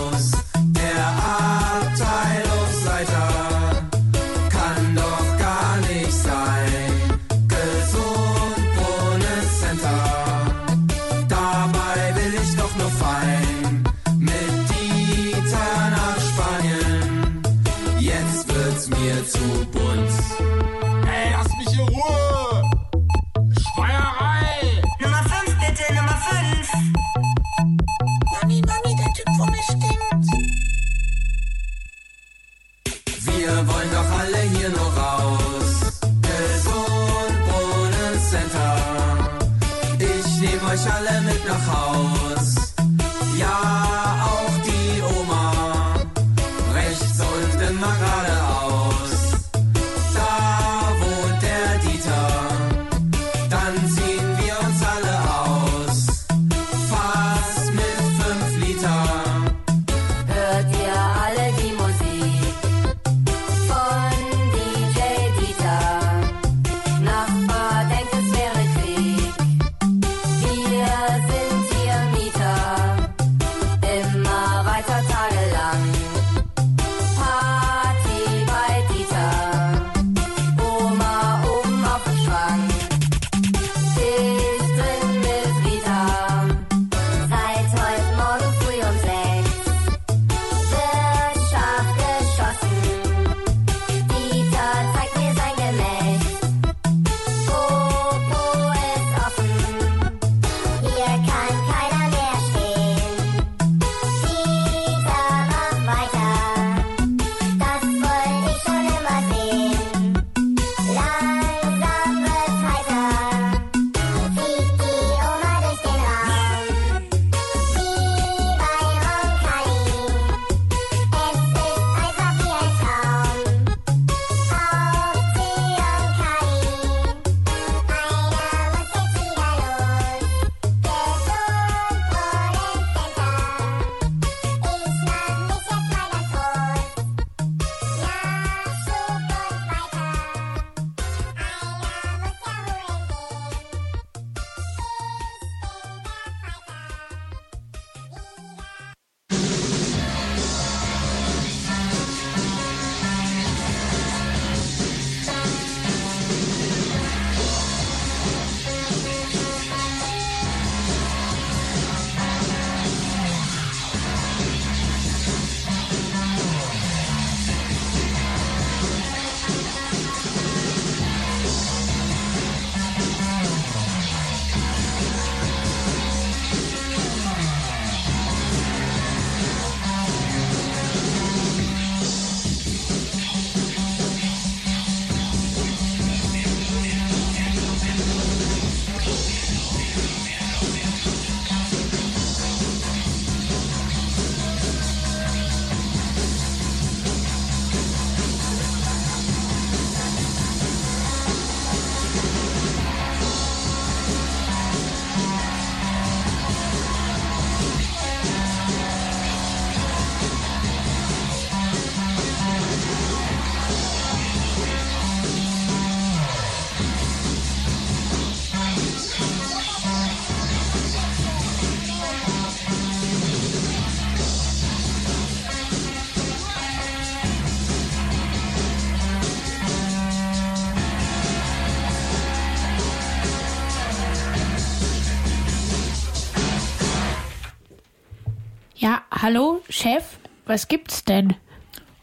Hallo, 239.24 239.62
Chef, 239.70 240.18
was 240.44 240.68
gibt's 240.68 241.02
denn? 241.02 241.34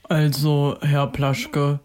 Also, 0.10 0.76
Herr 0.82 1.06
Plaschke, 1.06 1.80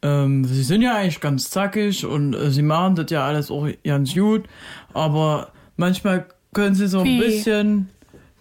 ähm, 0.00 0.44
Sie 0.44 0.62
sind 0.62 0.80
ja 0.80 0.94
eigentlich 0.94 1.18
ganz 1.18 1.50
zackig 1.50 2.06
und 2.06 2.34
äh, 2.34 2.52
Sie 2.52 2.62
machen 2.62 2.94
das 2.94 3.10
ja 3.10 3.26
alles 3.26 3.50
auch 3.50 3.68
ganz 3.82 4.14
gut, 4.14 4.44
aber 4.92 5.50
manchmal 5.76 6.28
können 6.52 6.76
Sie 6.76 6.86
so 6.86 7.00
ein 7.00 7.04
Wie? 7.04 7.18
bisschen. 7.18 7.90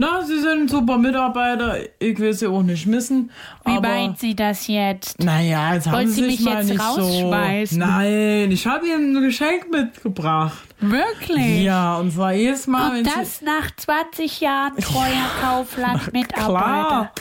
Na, 0.04 0.22
Sie 0.22 0.38
sind 0.42 0.70
super 0.70 0.98
Mitarbeiter, 0.98 1.78
ich 1.98 2.20
will 2.20 2.34
Sie 2.34 2.48
auch 2.48 2.62
nicht 2.62 2.86
missen. 2.88 3.32
Wie 3.64 3.80
meint 3.80 4.20
Sie 4.20 4.36
das 4.36 4.68
jetzt? 4.68 5.18
Naja, 5.24 5.76
jetzt 5.76 5.88
haben 5.88 5.94
Wollen 5.94 6.08
Sie 6.10 6.16
Sie 6.16 6.28
mich 6.28 6.40
mal 6.42 6.58
jetzt 6.58 6.70
nicht 6.72 6.82
rausschmeißen? 6.82 7.80
so. 7.80 7.88
Nein, 7.88 8.52
ich 8.52 8.68
habe 8.68 8.86
Ihnen 8.86 9.16
ein 9.16 9.24
Geschenk 9.24 9.72
mitgebracht. 9.72 10.58
Wirklich? 10.82 11.62
Ja, 11.64 11.96
und 12.00 12.12
zwar 12.12 12.34
jedes 12.34 12.68
Mal, 12.68 12.98
Und 13.00 13.08
das 13.08 13.42
nach 13.42 13.74
20 13.78 14.42
Jahren 14.42 14.76
treuer 14.76 15.06
Klar, 15.06 15.64
Kaufland-Mitarbeiter. 15.64 17.12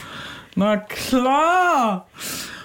na 0.55 0.75
klar. 0.75 2.07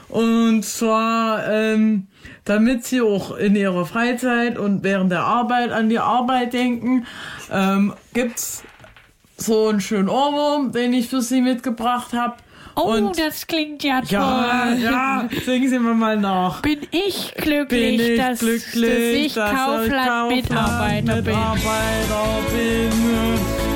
Und 0.08 0.64
zwar, 0.64 1.46
ähm, 1.48 2.08
damit 2.44 2.84
sie 2.84 3.02
auch 3.02 3.36
in 3.36 3.54
ihrer 3.54 3.84
Freizeit 3.86 4.58
und 4.58 4.82
während 4.82 5.12
der 5.12 5.22
Arbeit 5.22 5.70
an 5.70 5.88
die 5.88 5.98
Arbeit 6.00 6.54
denken, 6.54 7.06
ähm, 7.52 7.92
gibt's 8.14 8.64
so 9.38 9.68
einen 9.68 9.80
schönen 9.80 10.08
Ohrwurm, 10.08 10.72
den 10.72 10.92
ich 10.92 11.08
für 11.08 11.22
sie 11.22 11.40
mitgebracht 11.40 12.12
habe. 12.12 12.34
Oh, 12.76 12.82
und 12.92 13.18
das 13.18 13.46
klingt 13.46 13.82
ja 13.82 14.00
toll. 14.00 14.10
ja, 14.12 14.72
ja, 14.72 15.28
singen 15.44 15.68
Sie 15.68 15.78
mir 15.80 15.94
mal 15.94 16.16
nach. 16.16 16.62
Bin 16.62 16.78
ich 16.92 17.34
glücklich, 17.34 17.98
Bin 17.98 18.12
ich 18.12 18.18
dass, 18.18 18.38
glücklich, 18.38 19.34
dass 19.34 19.50
ich 19.50 19.56
Kaufland-Mitarbeiter 19.56 21.22
bin. 21.22 21.24
Mitarbeiter 21.24 22.40
bin. 22.52 23.67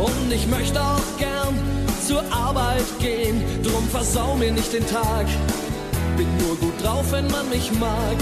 Und 0.00 0.32
ich 0.32 0.46
möchte 0.46 0.80
auch 0.80 1.10
gern 1.18 1.54
zur 2.06 2.22
Arbeit 2.32 2.86
gehen. 2.98 3.42
Drum 3.62 3.86
versau 3.88 4.34
mir 4.36 4.52
nicht 4.52 4.72
den 4.72 4.86
Tag, 4.86 5.26
bin 6.16 6.28
nur 6.38 6.56
gut 6.56 6.82
drauf, 6.82 7.12
wenn 7.12 7.30
man 7.30 7.48
mich 7.48 7.70
mag. 7.78 8.16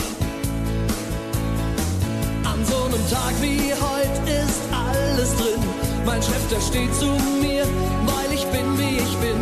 An 2.44 2.64
so 2.66 2.76
einem 2.84 3.04
Tag 3.10 3.34
wie 3.40 3.72
heute 3.72 4.30
ist 4.44 4.60
alles 4.72 5.30
drin. 5.36 5.62
Mein 6.04 6.22
Chef, 6.22 6.48
der 6.50 6.60
steht 6.60 6.94
zu 6.94 7.06
mir, 7.40 7.64
weil 8.10 8.32
ich 8.34 8.44
bin 8.46 8.78
wie 8.78 8.96
ich 8.98 9.16
bin 9.18 9.38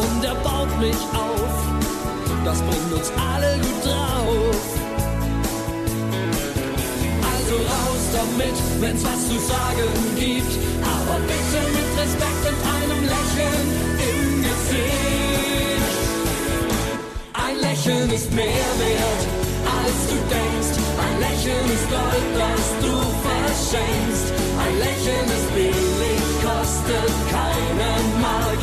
und 0.00 0.24
er 0.24 0.36
baut 0.36 0.72
mich 0.78 1.00
auf. 1.12 1.52
Das 2.44 2.58
bringt 2.62 2.92
uns 2.92 3.12
alle 3.18 3.56
gut 3.58 3.84
drauf. 3.84 4.69
Damit, 8.12 8.56
wenn's 8.80 9.04
was 9.04 9.28
zu 9.28 9.38
sagen 9.38 9.90
gibt. 10.16 10.54
Aber 10.82 11.18
bitte 11.30 11.60
mit 11.76 11.88
Respekt 12.00 12.42
und 12.50 12.58
einem 12.76 13.02
Lächeln 13.14 13.66
im 14.10 14.42
Gesicht. 14.42 15.90
Ein 17.32 17.56
Lächeln 17.60 18.10
ist 18.10 18.30
mehr 18.32 18.70
wert, 18.82 19.22
als 19.78 19.98
du 20.10 20.16
denkst. 20.34 20.74
Ein 21.04 21.16
Lächeln 21.24 21.66
ist 21.76 21.86
Gold, 21.90 22.28
das 22.42 22.64
du 22.84 22.94
verschenkst. 23.26 24.28
Ein 24.62 24.74
Lächeln 24.84 25.26
ist 25.36 25.48
billig, 25.54 26.22
kostet 26.42 27.12
keinen 27.30 28.04
Mark. 28.20 28.60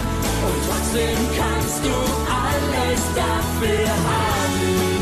Und 0.48 0.60
trotzdem 0.68 1.20
kannst 1.39 1.80
du 1.84 1.95
alles 2.28 3.02
dafür 3.16 3.89
haben. 4.12 4.97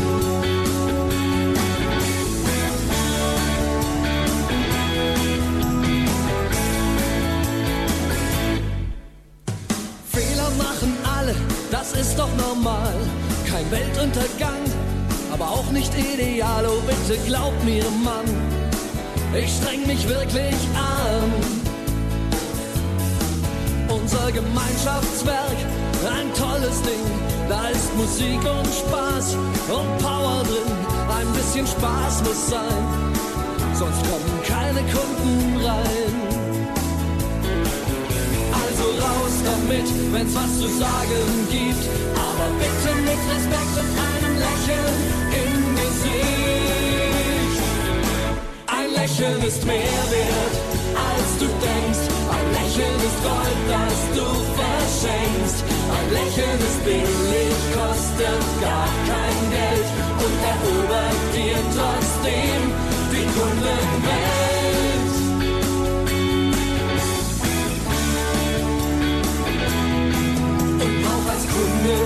Doch 12.26 12.46
normal. 12.48 12.94
Kein 13.48 13.70
Weltuntergang, 13.70 14.62
aber 15.32 15.48
auch 15.50 15.70
nicht 15.70 15.92
ideal. 15.94 16.64
Oh, 16.66 16.82
bitte 16.86 17.20
glaub 17.26 17.52
mir, 17.64 17.84
Mann, 18.04 18.26
ich 19.34 19.50
streng 19.56 19.86
mich 19.86 20.08
wirklich 20.08 20.54
an. 20.74 21.32
Unser 23.88 24.32
Gemeinschaftswerk, 24.32 25.58
ein 26.18 26.32
tolles 26.34 26.82
Ding. 26.82 27.04
Da 27.48 27.68
ist 27.68 27.96
Musik 27.96 28.40
und 28.40 28.66
Spaß 28.66 29.36
und 29.68 29.98
Power 29.98 30.42
drin. 30.42 30.72
Ein 31.18 31.32
bisschen 31.34 31.66
Spaß 31.66 32.22
muss 32.24 32.50
sein, 32.50 32.84
sonst 33.74 34.02
kommen 34.02 34.42
keine 34.44 34.80
Kunden 34.80 35.64
rein. 35.64 36.25
Also 38.86 38.98
raus 39.02 39.36
damit, 39.44 39.88
wenn's 40.12 40.34
was 40.34 40.58
zu 40.60 40.68
sagen 40.68 41.48
gibt. 41.50 41.84
Aber 42.14 42.48
bitte 42.60 42.94
mit 43.02 43.20
Respekt 43.32 43.74
und 43.82 43.90
einem 44.06 44.34
Lächeln 44.38 44.96
im 45.42 45.54
Gesicht. 45.74 47.62
Ein 48.66 48.90
Lächeln 48.94 49.42
ist 49.42 49.64
mehr 49.66 50.02
wert, 50.14 50.56
als 50.94 51.28
du 51.40 51.46
denkst. 51.46 52.04
Ein 52.30 52.46
Lächeln 52.58 52.98
ist 53.08 53.18
Gold, 53.26 53.60
das 53.74 53.98
du 54.14 54.26
verschenkst. 54.60 55.64
Ein 55.96 56.08
Lächeln 56.18 56.58
ist 56.68 56.80
billig, 56.84 57.56
kostet 57.74 58.44
gar 58.62 58.90
kein 59.10 59.38
Geld 59.50 59.88
und 60.22 60.34
erobert 60.52 61.22
dir 61.34 61.58
trotzdem 61.74 62.60
die 63.10 63.26
Kundenwelt. 63.34 64.95
Auch 71.56 71.62
als 71.62 71.76
Kunde 71.82 71.96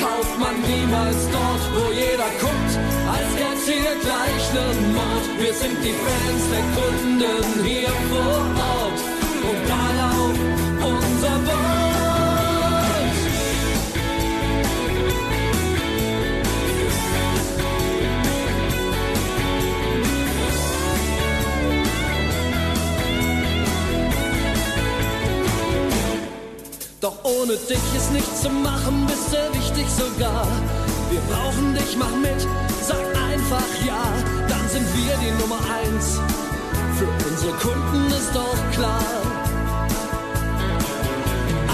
kauft 0.00 0.38
man 0.38 0.60
niemals 0.62 1.28
dort, 1.30 1.62
wo 1.74 1.92
jeder 1.92 2.30
guckt, 2.40 2.72
als 3.08 3.30
gäb's 3.36 3.66
hier 3.66 3.94
gleich 4.00 4.52
nen 4.52 4.94
Mord. 4.94 5.26
Wir 5.38 5.54
sind 5.54 5.78
die 5.82 5.94
Fans 6.04 6.44
der 6.50 6.64
Kunden 6.76 7.64
hier 7.64 7.94
vor 8.10 8.38
Ort 8.70 9.00
und 9.48 9.68
darauf 9.68 10.36
unser 10.82 11.46
Wort. 11.46 11.91
Doch 27.02 27.18
ohne 27.24 27.56
dich 27.56 27.82
ist 27.96 28.12
nichts 28.12 28.42
zu 28.42 28.48
machen, 28.48 29.06
bist 29.08 29.32
du 29.32 29.58
wichtig 29.58 29.86
sogar. 29.90 30.46
Wir 31.10 31.20
brauchen 31.22 31.74
dich, 31.74 31.96
mach 31.98 32.14
mit, 32.14 32.46
sag 32.80 33.04
einfach 33.28 33.66
ja, 33.84 34.04
dann 34.48 34.68
sind 34.68 34.86
wir 34.94 35.16
die 35.16 35.32
Nummer 35.42 35.58
eins. 35.66 36.20
Für 36.96 37.10
unsere 37.28 37.54
Kunden 37.54 38.06
ist 38.06 38.32
doch 38.32 38.70
klar. 38.70 39.02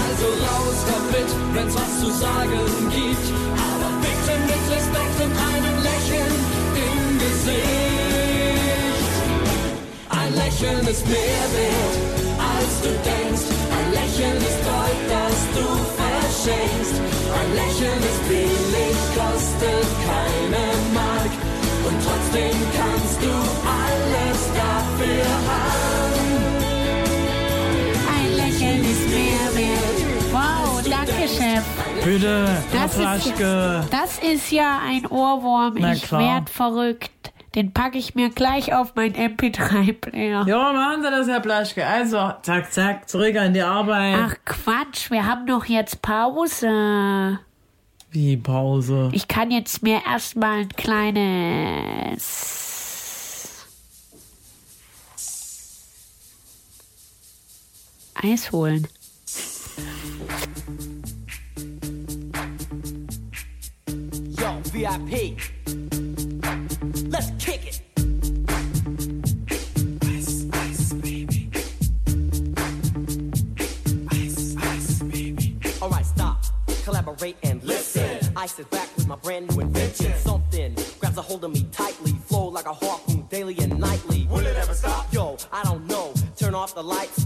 Also 0.01 0.25
raus 0.49 0.79
damit, 0.89 1.29
wenn's 1.53 1.75
was 1.75 1.99
zu 1.99 2.09
sagen 2.09 2.89
gibt. 2.89 3.27
Aber 3.69 3.91
bitte 4.01 4.33
mit 4.49 4.63
Respekt 4.75 5.17
und 5.25 5.33
einem 5.53 5.77
Lächeln 5.83 6.33
im 6.73 7.19
Gesicht. 7.19 7.69
Ein 10.09 10.33
Lächeln 10.33 10.87
ist 10.87 11.05
mehr 11.05 11.45
wert, 11.53 11.95
als 12.39 12.81
du 12.81 12.89
denkst. 13.07 13.58
Ein 14.19 14.25
Lächeln 14.25 14.41
ist 14.41 14.63
Gold, 14.65 15.01
das 15.07 15.37
du 15.55 15.65
verschenkst. 15.95 17.01
Ein 17.39 17.55
Lächeln 17.55 17.99
ist 17.99 18.27
billig, 18.27 18.97
kostet 19.15 19.87
keine 20.05 20.65
Mark. 20.93 21.31
Und 21.87 21.97
trotzdem 22.03 22.57
kannst 22.75 23.21
du 23.23 23.31
alles 23.63 24.39
dafür 24.59 25.25
haben. 25.47 26.27
Ein 28.17 28.35
Lächeln 28.35 28.81
ist 28.81 29.07
mehr 29.09 29.47
wert. 29.55 29.99
Wow, 30.33 30.81
danke, 30.83 31.25
Chef. 31.25 31.63
Bitte, 32.03 32.61
Das 32.73 32.97
ist, 32.97 33.33
das 33.39 34.19
ist 34.19 34.51
ja 34.51 34.81
ein 34.85 35.05
Ohrwurm. 35.05 35.75
Na 35.79 35.93
ich 35.93 36.11
werd 36.11 36.49
verrückt. 36.49 37.18
Den 37.55 37.73
packe 37.73 37.97
ich 37.97 38.13
mir 38.13 38.29
gleich 38.29 38.73
auf 38.75 38.93
mein 38.95 39.13
MP3-Player. 39.13 40.45
Ja, 40.47 40.71
machen 40.71 41.01
Sie 41.01 41.09
das, 41.09 41.27
Herr 41.27 41.39
Plaschke. 41.39 41.85
Also, 41.85 42.33
zack, 42.43 42.71
zack, 42.71 43.09
zurück 43.09 43.35
an 43.37 43.53
die 43.55 43.61
Arbeit. 43.61 44.17
Ach 44.19 44.35
Quatsch, 44.45 45.09
wir 45.09 45.25
haben 45.25 45.47
doch 45.47 45.65
jetzt 45.65 46.03
Pause. 46.03 47.39
Wie 48.11 48.37
Pause? 48.37 49.09
Ich 49.13 49.27
kann 49.27 49.49
jetzt 49.51 49.81
mir 49.83 50.01
erstmal 50.05 50.59
ein 50.59 50.69
kleines 50.69 52.19
Eis 58.21 58.51
holen. 58.51 58.87
Yo, 64.37 64.61
VIP. 64.71 65.58
Let's 67.09 67.31
kick 67.43 67.65
it. 67.65 67.81
Ice, 70.05 70.45
ice, 70.53 70.93
baby. 70.93 71.49
Ice, 74.11 74.55
ice, 74.57 75.01
baby. 75.01 75.57
All 75.81 75.89
right, 75.89 76.05
stop, 76.05 76.43
collaborate 76.83 77.37
and 77.41 77.63
listen. 77.63 78.19
Ice 78.35 78.59
is 78.59 78.67
back 78.67 78.95
with 78.95 79.07
my 79.07 79.15
brand 79.15 79.49
new 79.49 79.61
invention. 79.61 80.13
Something 80.19 80.75
grabs 80.99 81.17
a 81.17 81.23
hold 81.23 81.43
of 81.43 81.51
me 81.51 81.65
tightly, 81.71 82.11
flow 82.27 82.47
like 82.49 82.67
a 82.67 82.73
harpoon 82.73 83.25
daily 83.31 83.57
and 83.57 83.79
nightly. 83.79 84.27
Will 84.29 84.45
it 84.45 84.55
ever 84.55 84.75
stop? 84.75 85.11
Yo, 85.11 85.35
I 85.51 85.63
don't 85.63 85.87
know. 85.87 86.13
Turn 86.37 86.53
off 86.53 86.75
the 86.75 86.83
lights 86.83 87.25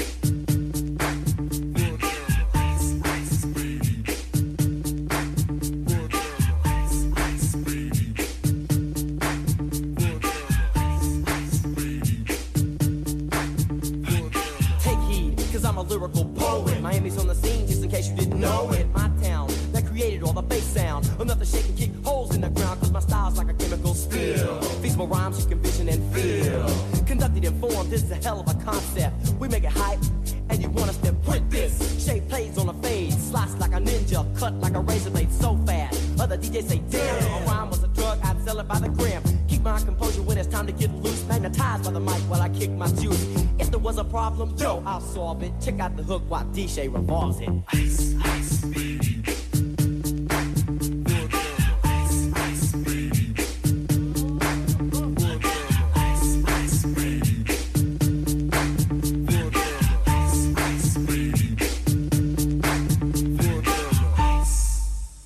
DJ 46.53 46.93
revolves 46.93 47.39
it. 47.39 47.49
Ice, 47.71 48.13
ice, 48.23 48.61
baby. 48.65 49.23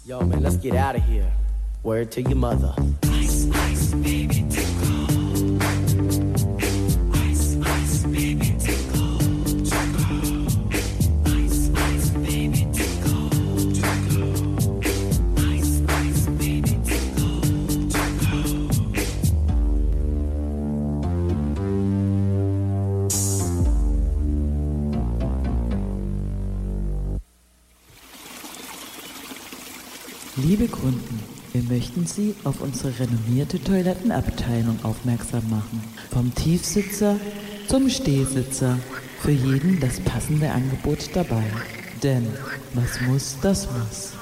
Yo, 0.06 0.22
man, 0.22 0.44
let's 0.44 0.58
get 0.58 0.76
out 0.76 0.96
of 0.96 1.04
here. 1.06 1.32
Word 1.82 2.12
to 2.12 2.22
your 2.22 2.36
mother. 2.36 2.76
Auf 32.46 32.62
unsere 32.62 32.98
renommierte 33.00 33.62
Toilettenabteilung 33.62 34.80
aufmerksam 34.84 35.50
machen. 35.50 35.84
Vom 36.12 36.34
Tiefsitzer 36.34 37.18
zum 37.68 37.90
Stehsitzer. 37.90 38.78
Für 39.20 39.32
jeden 39.32 39.80
das 39.80 40.00
passende 40.02 40.52
Angebot 40.52 41.10
dabei. 41.14 41.44
Denn 42.04 42.28
was 42.74 43.02
muss, 43.02 43.38
das 43.42 43.68
muss. 43.72 44.14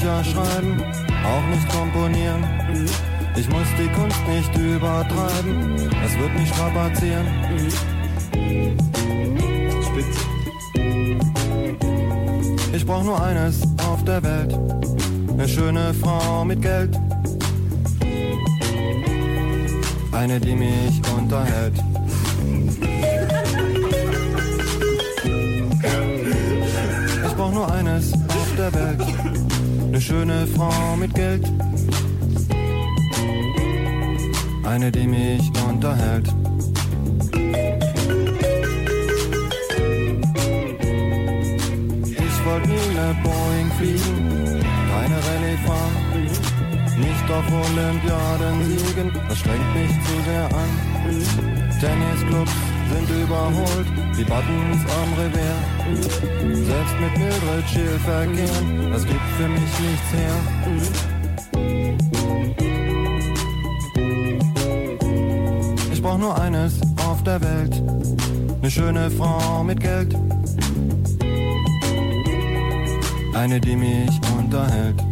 Bücher 0.00 0.24
schreiben, 0.24 0.82
auch 1.24 1.46
nicht 1.54 1.68
komponieren. 1.68 2.42
Ich 3.36 3.48
muss 3.50 3.66
die 3.78 3.88
Kunst 3.88 4.18
nicht 4.28 4.56
übertreiben, 4.56 5.74
es 6.04 6.18
wird 6.18 6.38
mich 6.38 6.48
strapazieren. 6.48 7.26
Spitze. 9.84 10.20
Ich 12.72 12.86
brauch 12.86 13.04
nur 13.04 13.22
eines 13.22 13.62
auf 13.86 14.02
der 14.04 14.22
Welt, 14.22 14.58
eine 15.34 15.46
schöne 15.46 15.92
Frau 15.92 16.46
mit 16.46 16.62
Geld. 16.62 16.98
Eine, 20.12 20.40
die 20.40 20.54
mich 20.54 21.02
unterhält. 21.14 21.74
Ich 27.26 27.34
brauch 27.36 27.52
nur 27.52 27.70
eines. 27.70 28.19
Eine 30.00 30.06
schöne 30.06 30.46
Frau 30.46 30.96
mit 30.96 31.14
Geld. 31.14 31.44
Eine, 34.64 34.90
die 34.90 35.06
mich 35.06 35.42
unterhält. 35.68 36.26
Ich 42.06 42.44
wollte 42.46 42.68
nie 42.70 42.94
ne 42.94 43.14
Boeing 43.22 43.70
fliegen, 43.76 44.64
keine 44.90 45.18
Rallye 45.26 45.58
fahren. 45.66 45.96
Nicht 46.96 47.30
auf 47.30 47.44
Olympiaden 47.52 48.56
siegen, 48.64 49.12
das 49.28 49.38
strengt 49.38 49.74
mich 49.74 49.90
zu 49.90 50.14
sehr 50.24 50.46
an. 50.46 50.70
Tennisclubs 51.78 52.52
sind 52.90 53.10
überholt, 53.22 53.88
die 54.16 54.24
Buttons 54.24 54.82
am 55.02 55.12
Revers. 55.18 55.79
Selbst 55.96 57.00
mit 57.00 57.18
Mildred 57.18 57.68
Schill 57.68 57.98
verkehren, 58.04 58.92
das 58.92 59.04
gibt 59.06 59.20
für 59.36 59.48
mich 59.48 59.60
nichts 59.60 60.12
her. 60.12 60.36
Ich 65.92 66.02
brauch 66.02 66.18
nur 66.18 66.40
eines 66.40 66.80
auf 67.08 67.22
der 67.24 67.40
Welt, 67.40 67.82
eine 68.60 68.70
schöne 68.70 69.10
Frau 69.10 69.64
mit 69.64 69.80
Geld. 69.80 70.16
Eine, 73.34 73.60
die 73.60 73.76
mich 73.76 74.10
unterhält. 74.38 75.09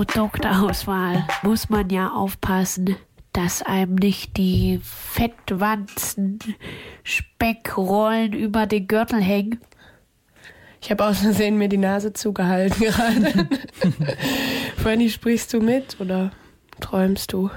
Produktauswahl 0.00 1.26
muss 1.42 1.68
man 1.68 1.90
ja 1.90 2.08
aufpassen, 2.08 2.96
dass 3.34 3.60
einem 3.60 3.96
nicht 3.96 4.38
die 4.38 4.80
Fettwanzen, 4.82 6.38
Speckrollen 7.04 8.32
über 8.32 8.66
den 8.66 8.88
Gürtel 8.88 9.20
hängen. 9.20 9.60
Ich 10.80 10.90
habe 10.90 11.04
aus 11.04 11.18
Versehen 11.18 11.58
mir 11.58 11.68
die 11.68 11.76
Nase 11.76 12.14
zugehalten 12.14 12.80
gerade. 12.80 13.46
Fanny, 14.78 15.10
sprichst 15.10 15.52
du 15.52 15.60
mit 15.60 16.00
oder 16.00 16.30
träumst 16.80 17.34
du? 17.34 17.50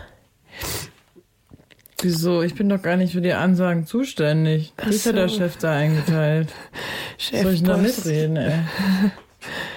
Wieso? 2.01 2.41
Ich 2.41 2.55
bin 2.55 2.67
doch 2.67 2.81
gar 2.81 2.97
nicht 2.97 3.13
für 3.13 3.21
die 3.21 3.31
Ansagen 3.31 3.87
zuständig. 3.87 4.73
Wie 4.83 4.89
ist 4.89 5.05
ja 5.05 5.13
der. 5.13 5.29
Chef 5.29 5.55
da 5.55 5.71
eingeteilt? 5.71 6.51
Chef 7.17 7.43
Soll 7.43 7.53
ich 7.53 7.63
da 7.63 7.77
mitreden, 7.77 8.35
ey? 8.35 8.59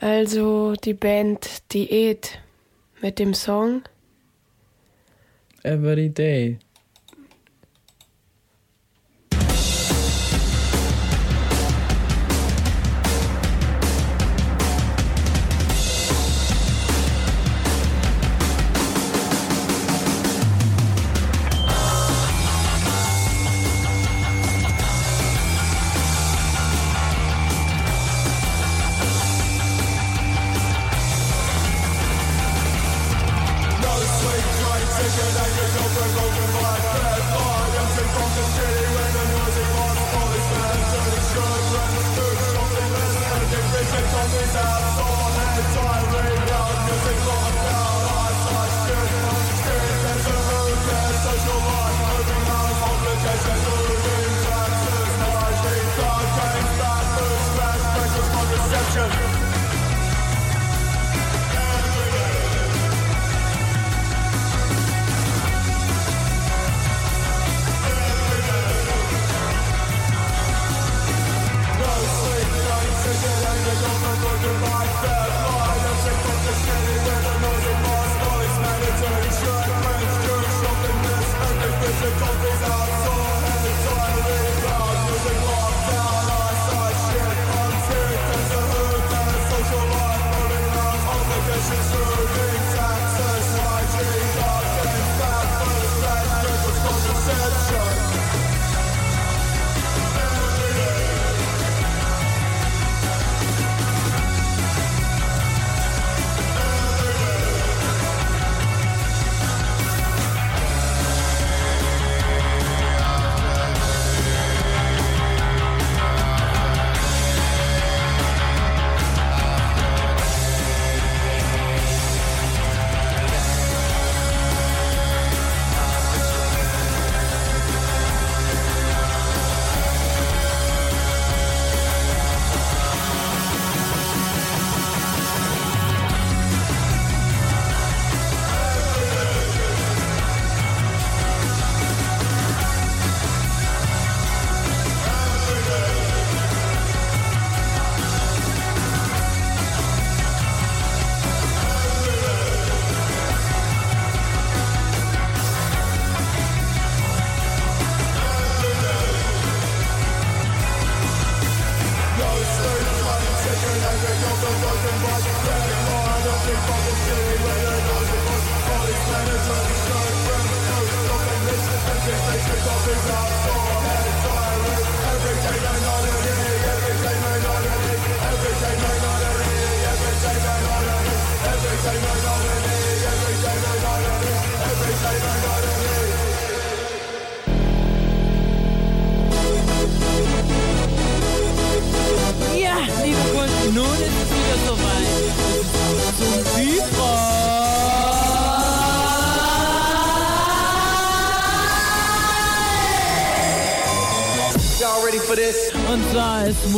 Also 0.00 0.74
die 0.76 0.94
Band 0.94 1.70
Diät 1.74 2.38
mit 3.02 3.18
dem 3.18 3.34
Song 3.34 3.82
Every 5.62 6.08
day. 6.08 6.58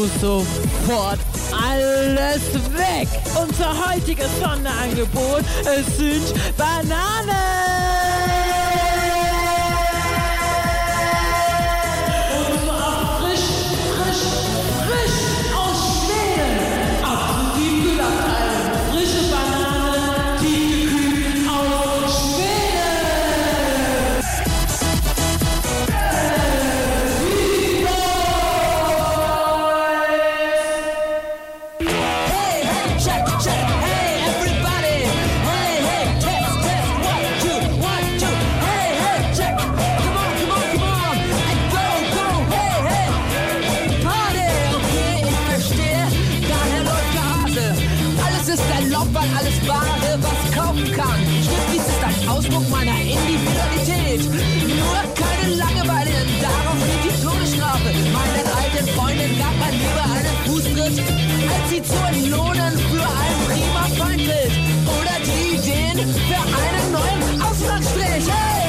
Zwar, 0.08 0.42
weil 49.12 49.28
alles 49.36 49.56
Wahre, 49.66 50.18
was 50.20 50.40
kaufen 50.54 50.84
kann. 50.92 51.18
Schriftdienst 51.42 51.88
ist 51.88 52.04
ein 52.04 52.28
Ausdruck 52.28 52.68
meiner 52.70 52.96
Individualität. 53.00 54.22
Nur 54.22 54.98
keine 55.18 55.54
Langeweile, 55.54 56.10
denn 56.10 56.40
darauf 56.40 56.78
liegt 56.86 57.04
die 57.04 57.16
Todesstrafe. 57.22 57.90
Meiner 58.12 58.44
alten 58.58 58.86
Freundin 58.94 59.38
gab 59.38 59.54
man 59.58 59.72
lieber 59.72 60.06
einen 60.14 60.36
Fußtritt, 60.46 60.96
als 61.52 61.70
sie 61.70 61.82
zu 61.82 61.98
entlohnen 62.12 62.74
für 62.90 63.06
ein 63.22 63.36
prima 63.48 63.84
Feindbild. 63.98 64.54
Oder 64.86 65.16
die 65.26 65.56
Ideen 65.56 65.98
für 66.28 66.42
einen 66.60 66.86
neuen 66.92 67.42
Auslandstrich. 67.42 68.26
Hey, 68.28 68.61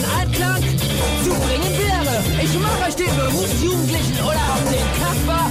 in 0.00 0.06
Einklang 0.20 0.62
zu 1.24 1.30
bringen 1.30 1.72
wäre. 1.76 2.14
Ich 2.42 2.52
mach 2.58 2.78
euch 2.86 2.96
den 2.96 3.14
Berufsjugendlichen 3.16 4.16
oder 4.24 4.44
auch 4.52 4.64
den 4.72 4.86
Kasper 5.00 5.42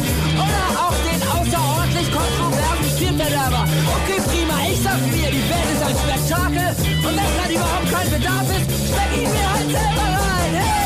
oder 0.46 0.64
auch 0.84 0.98
den 1.06 1.22
außerordentlich 1.38 2.08
kontroversen 2.10 2.90
Spielverderber. 2.98 3.64
Okay, 3.98 4.20
prima, 4.30 4.58
ich 4.72 4.80
sag 4.82 5.00
mir, 5.14 5.30
die 5.30 5.46
Welt 5.52 5.70
ist 5.74 5.84
ein 5.86 5.98
Spektakel 6.04 6.68
und 7.06 7.14
wenn 7.18 7.30
gerade 7.38 7.54
überhaupt 7.54 7.90
kein 7.94 8.10
Bedarf 8.10 8.48
ist, 8.58 8.68
steck 8.90 9.12
ihn 9.22 9.30
mir 9.30 9.50
halt 9.54 9.70
selber 9.70 10.08
rein. 10.18 10.54
Hey, 10.58 10.79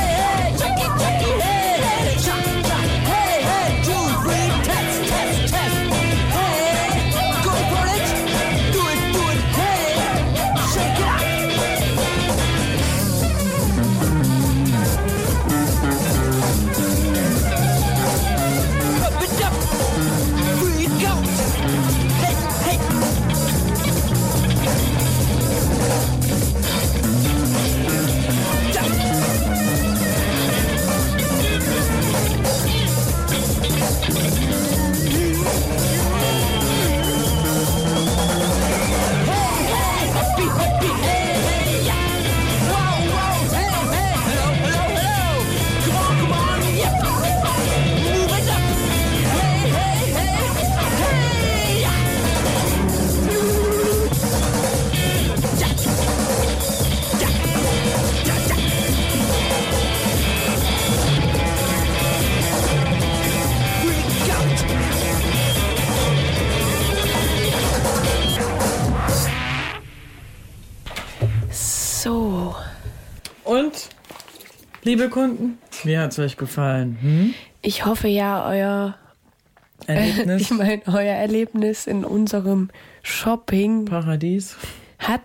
liebe 74.84 75.09
Kunden, 75.09 75.57
wie 75.84 75.97
hat's 75.97 76.19
euch 76.19 76.38
gefallen? 76.38 76.97
Hm? 77.01 77.34
Ich 77.61 77.86
hoffe 77.86 78.07
ja, 78.07 78.47
euer 78.47 78.95
Erlebnis? 79.88 80.41
ich 80.51 80.51
meine, 80.51 80.81
euer 80.88 81.15
Erlebnis 81.15 81.88
in 81.88 82.05
unserem 82.05 82.69
Shopping 83.01 83.86
Paradies 83.86 84.55
hat 84.99 85.21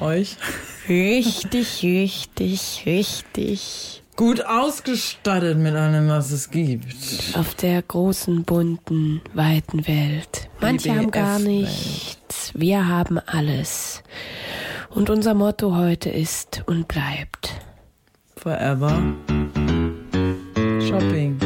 euch 0.00 0.36
richtig, 0.88 1.82
richtig, 1.82 2.82
richtig 2.86 4.02
gut 4.16 4.44
ausgestattet 4.44 5.58
mit 5.58 5.74
allem, 5.74 6.08
was 6.08 6.30
es 6.30 6.50
gibt. 6.50 6.94
auf 7.34 7.54
der 7.54 7.82
großen, 7.82 8.44
bunten, 8.44 9.20
weiten 9.34 9.86
Welt. 9.86 10.48
Manche 10.60 10.94
haben 10.94 11.10
gar 11.10 11.38
nichts. 11.38 12.52
Wir 12.54 12.88
haben 12.88 13.18
alles. 13.18 14.02
Und 14.90 15.08
unser 15.08 15.34
Motto 15.34 15.74
heute 15.74 16.10
ist 16.10 16.62
und 16.66 16.88
bleibt. 16.88 17.54
Forever 18.42 18.90
Shopping. 20.88 21.38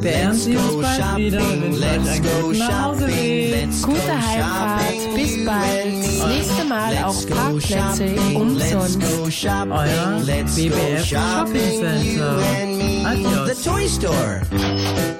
Beehren 0.00 0.34
Sie 0.34 0.56
uns 0.56 0.80
bald 0.80 1.16
wieder, 1.18 1.40
wenn 1.40 1.72
es 1.72 1.82
euch 1.82 2.08
einen 2.08 2.42
guten 2.42 2.58
Nachhauseweg. 2.58 3.82
Gute 3.82 4.26
Heimfahrt, 4.26 5.14
bis 5.14 5.44
bald. 5.44 6.02
Das 6.02 6.26
nächste 6.28 6.64
Mal 6.64 7.04
auch 7.04 7.28
Parkplätze 7.28 8.16
umsonst. 8.34 8.98
Euer 9.44 10.22
BBF 10.56 11.04
Shopping 11.04 11.80
Center. 11.80 12.38
The 12.38 13.04
Adios. 13.04 13.62
toy 13.62 13.86
store. 13.86 14.40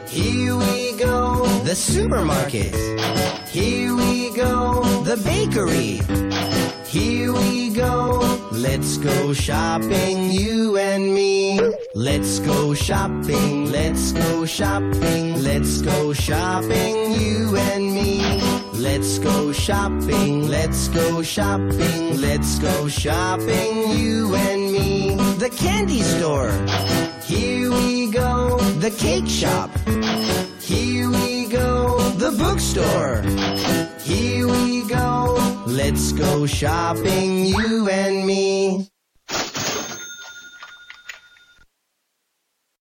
Here 0.09 0.57
we 0.57 0.97
go. 0.99 1.47
The 1.65 1.75
supermarket. 1.75 2.75
Here 3.53 3.95
we 3.95 4.31
go. 4.35 4.83
The 5.05 5.19
bakery. 5.23 6.01
Here 6.93 7.33
we 7.33 7.71
go. 7.71 8.21
Let's 8.53 8.99
go 8.99 9.33
shopping, 9.33 10.31
you 10.31 10.77
and 10.77 11.15
me. 11.15 11.59
Let's 11.95 12.39
go 12.41 12.75
shopping. 12.75 13.73
Let's 13.73 14.13
go 14.13 14.45
shopping. 14.45 15.43
Let's 15.43 15.81
go 15.81 16.13
shopping, 16.13 17.13
you 17.19 17.57
and 17.57 17.95
me. 17.95 18.43
Let's 18.75 19.19
go 19.21 19.53
shopping. 19.53 20.49
Let's 20.49 20.89
go 20.89 21.23
shopping. 21.23 22.21
Let's 22.21 22.59
go 22.59 22.89
shopping, 22.89 23.97
you 23.97 24.35
and 24.35 24.71
me. 24.71 25.15
The 25.39 25.49
candy 25.49 26.03
store. 26.03 26.53
Here 27.25 27.71
we 27.71 28.11
go. 28.11 28.59
The 28.81 28.91
cake 28.91 29.29
shop. 29.29 29.71
Here 30.61 31.09
we 31.09 31.27
go. 31.27 31.32
The 32.23 32.31
bookstore. 32.31 33.23
Here 33.99 34.47
we 34.47 34.87
go. 34.87 35.35
Let's 35.67 36.13
go 36.13 36.47
shopping, 36.47 37.47
you 37.47 37.89
and 37.89 38.25
me. 38.25 38.92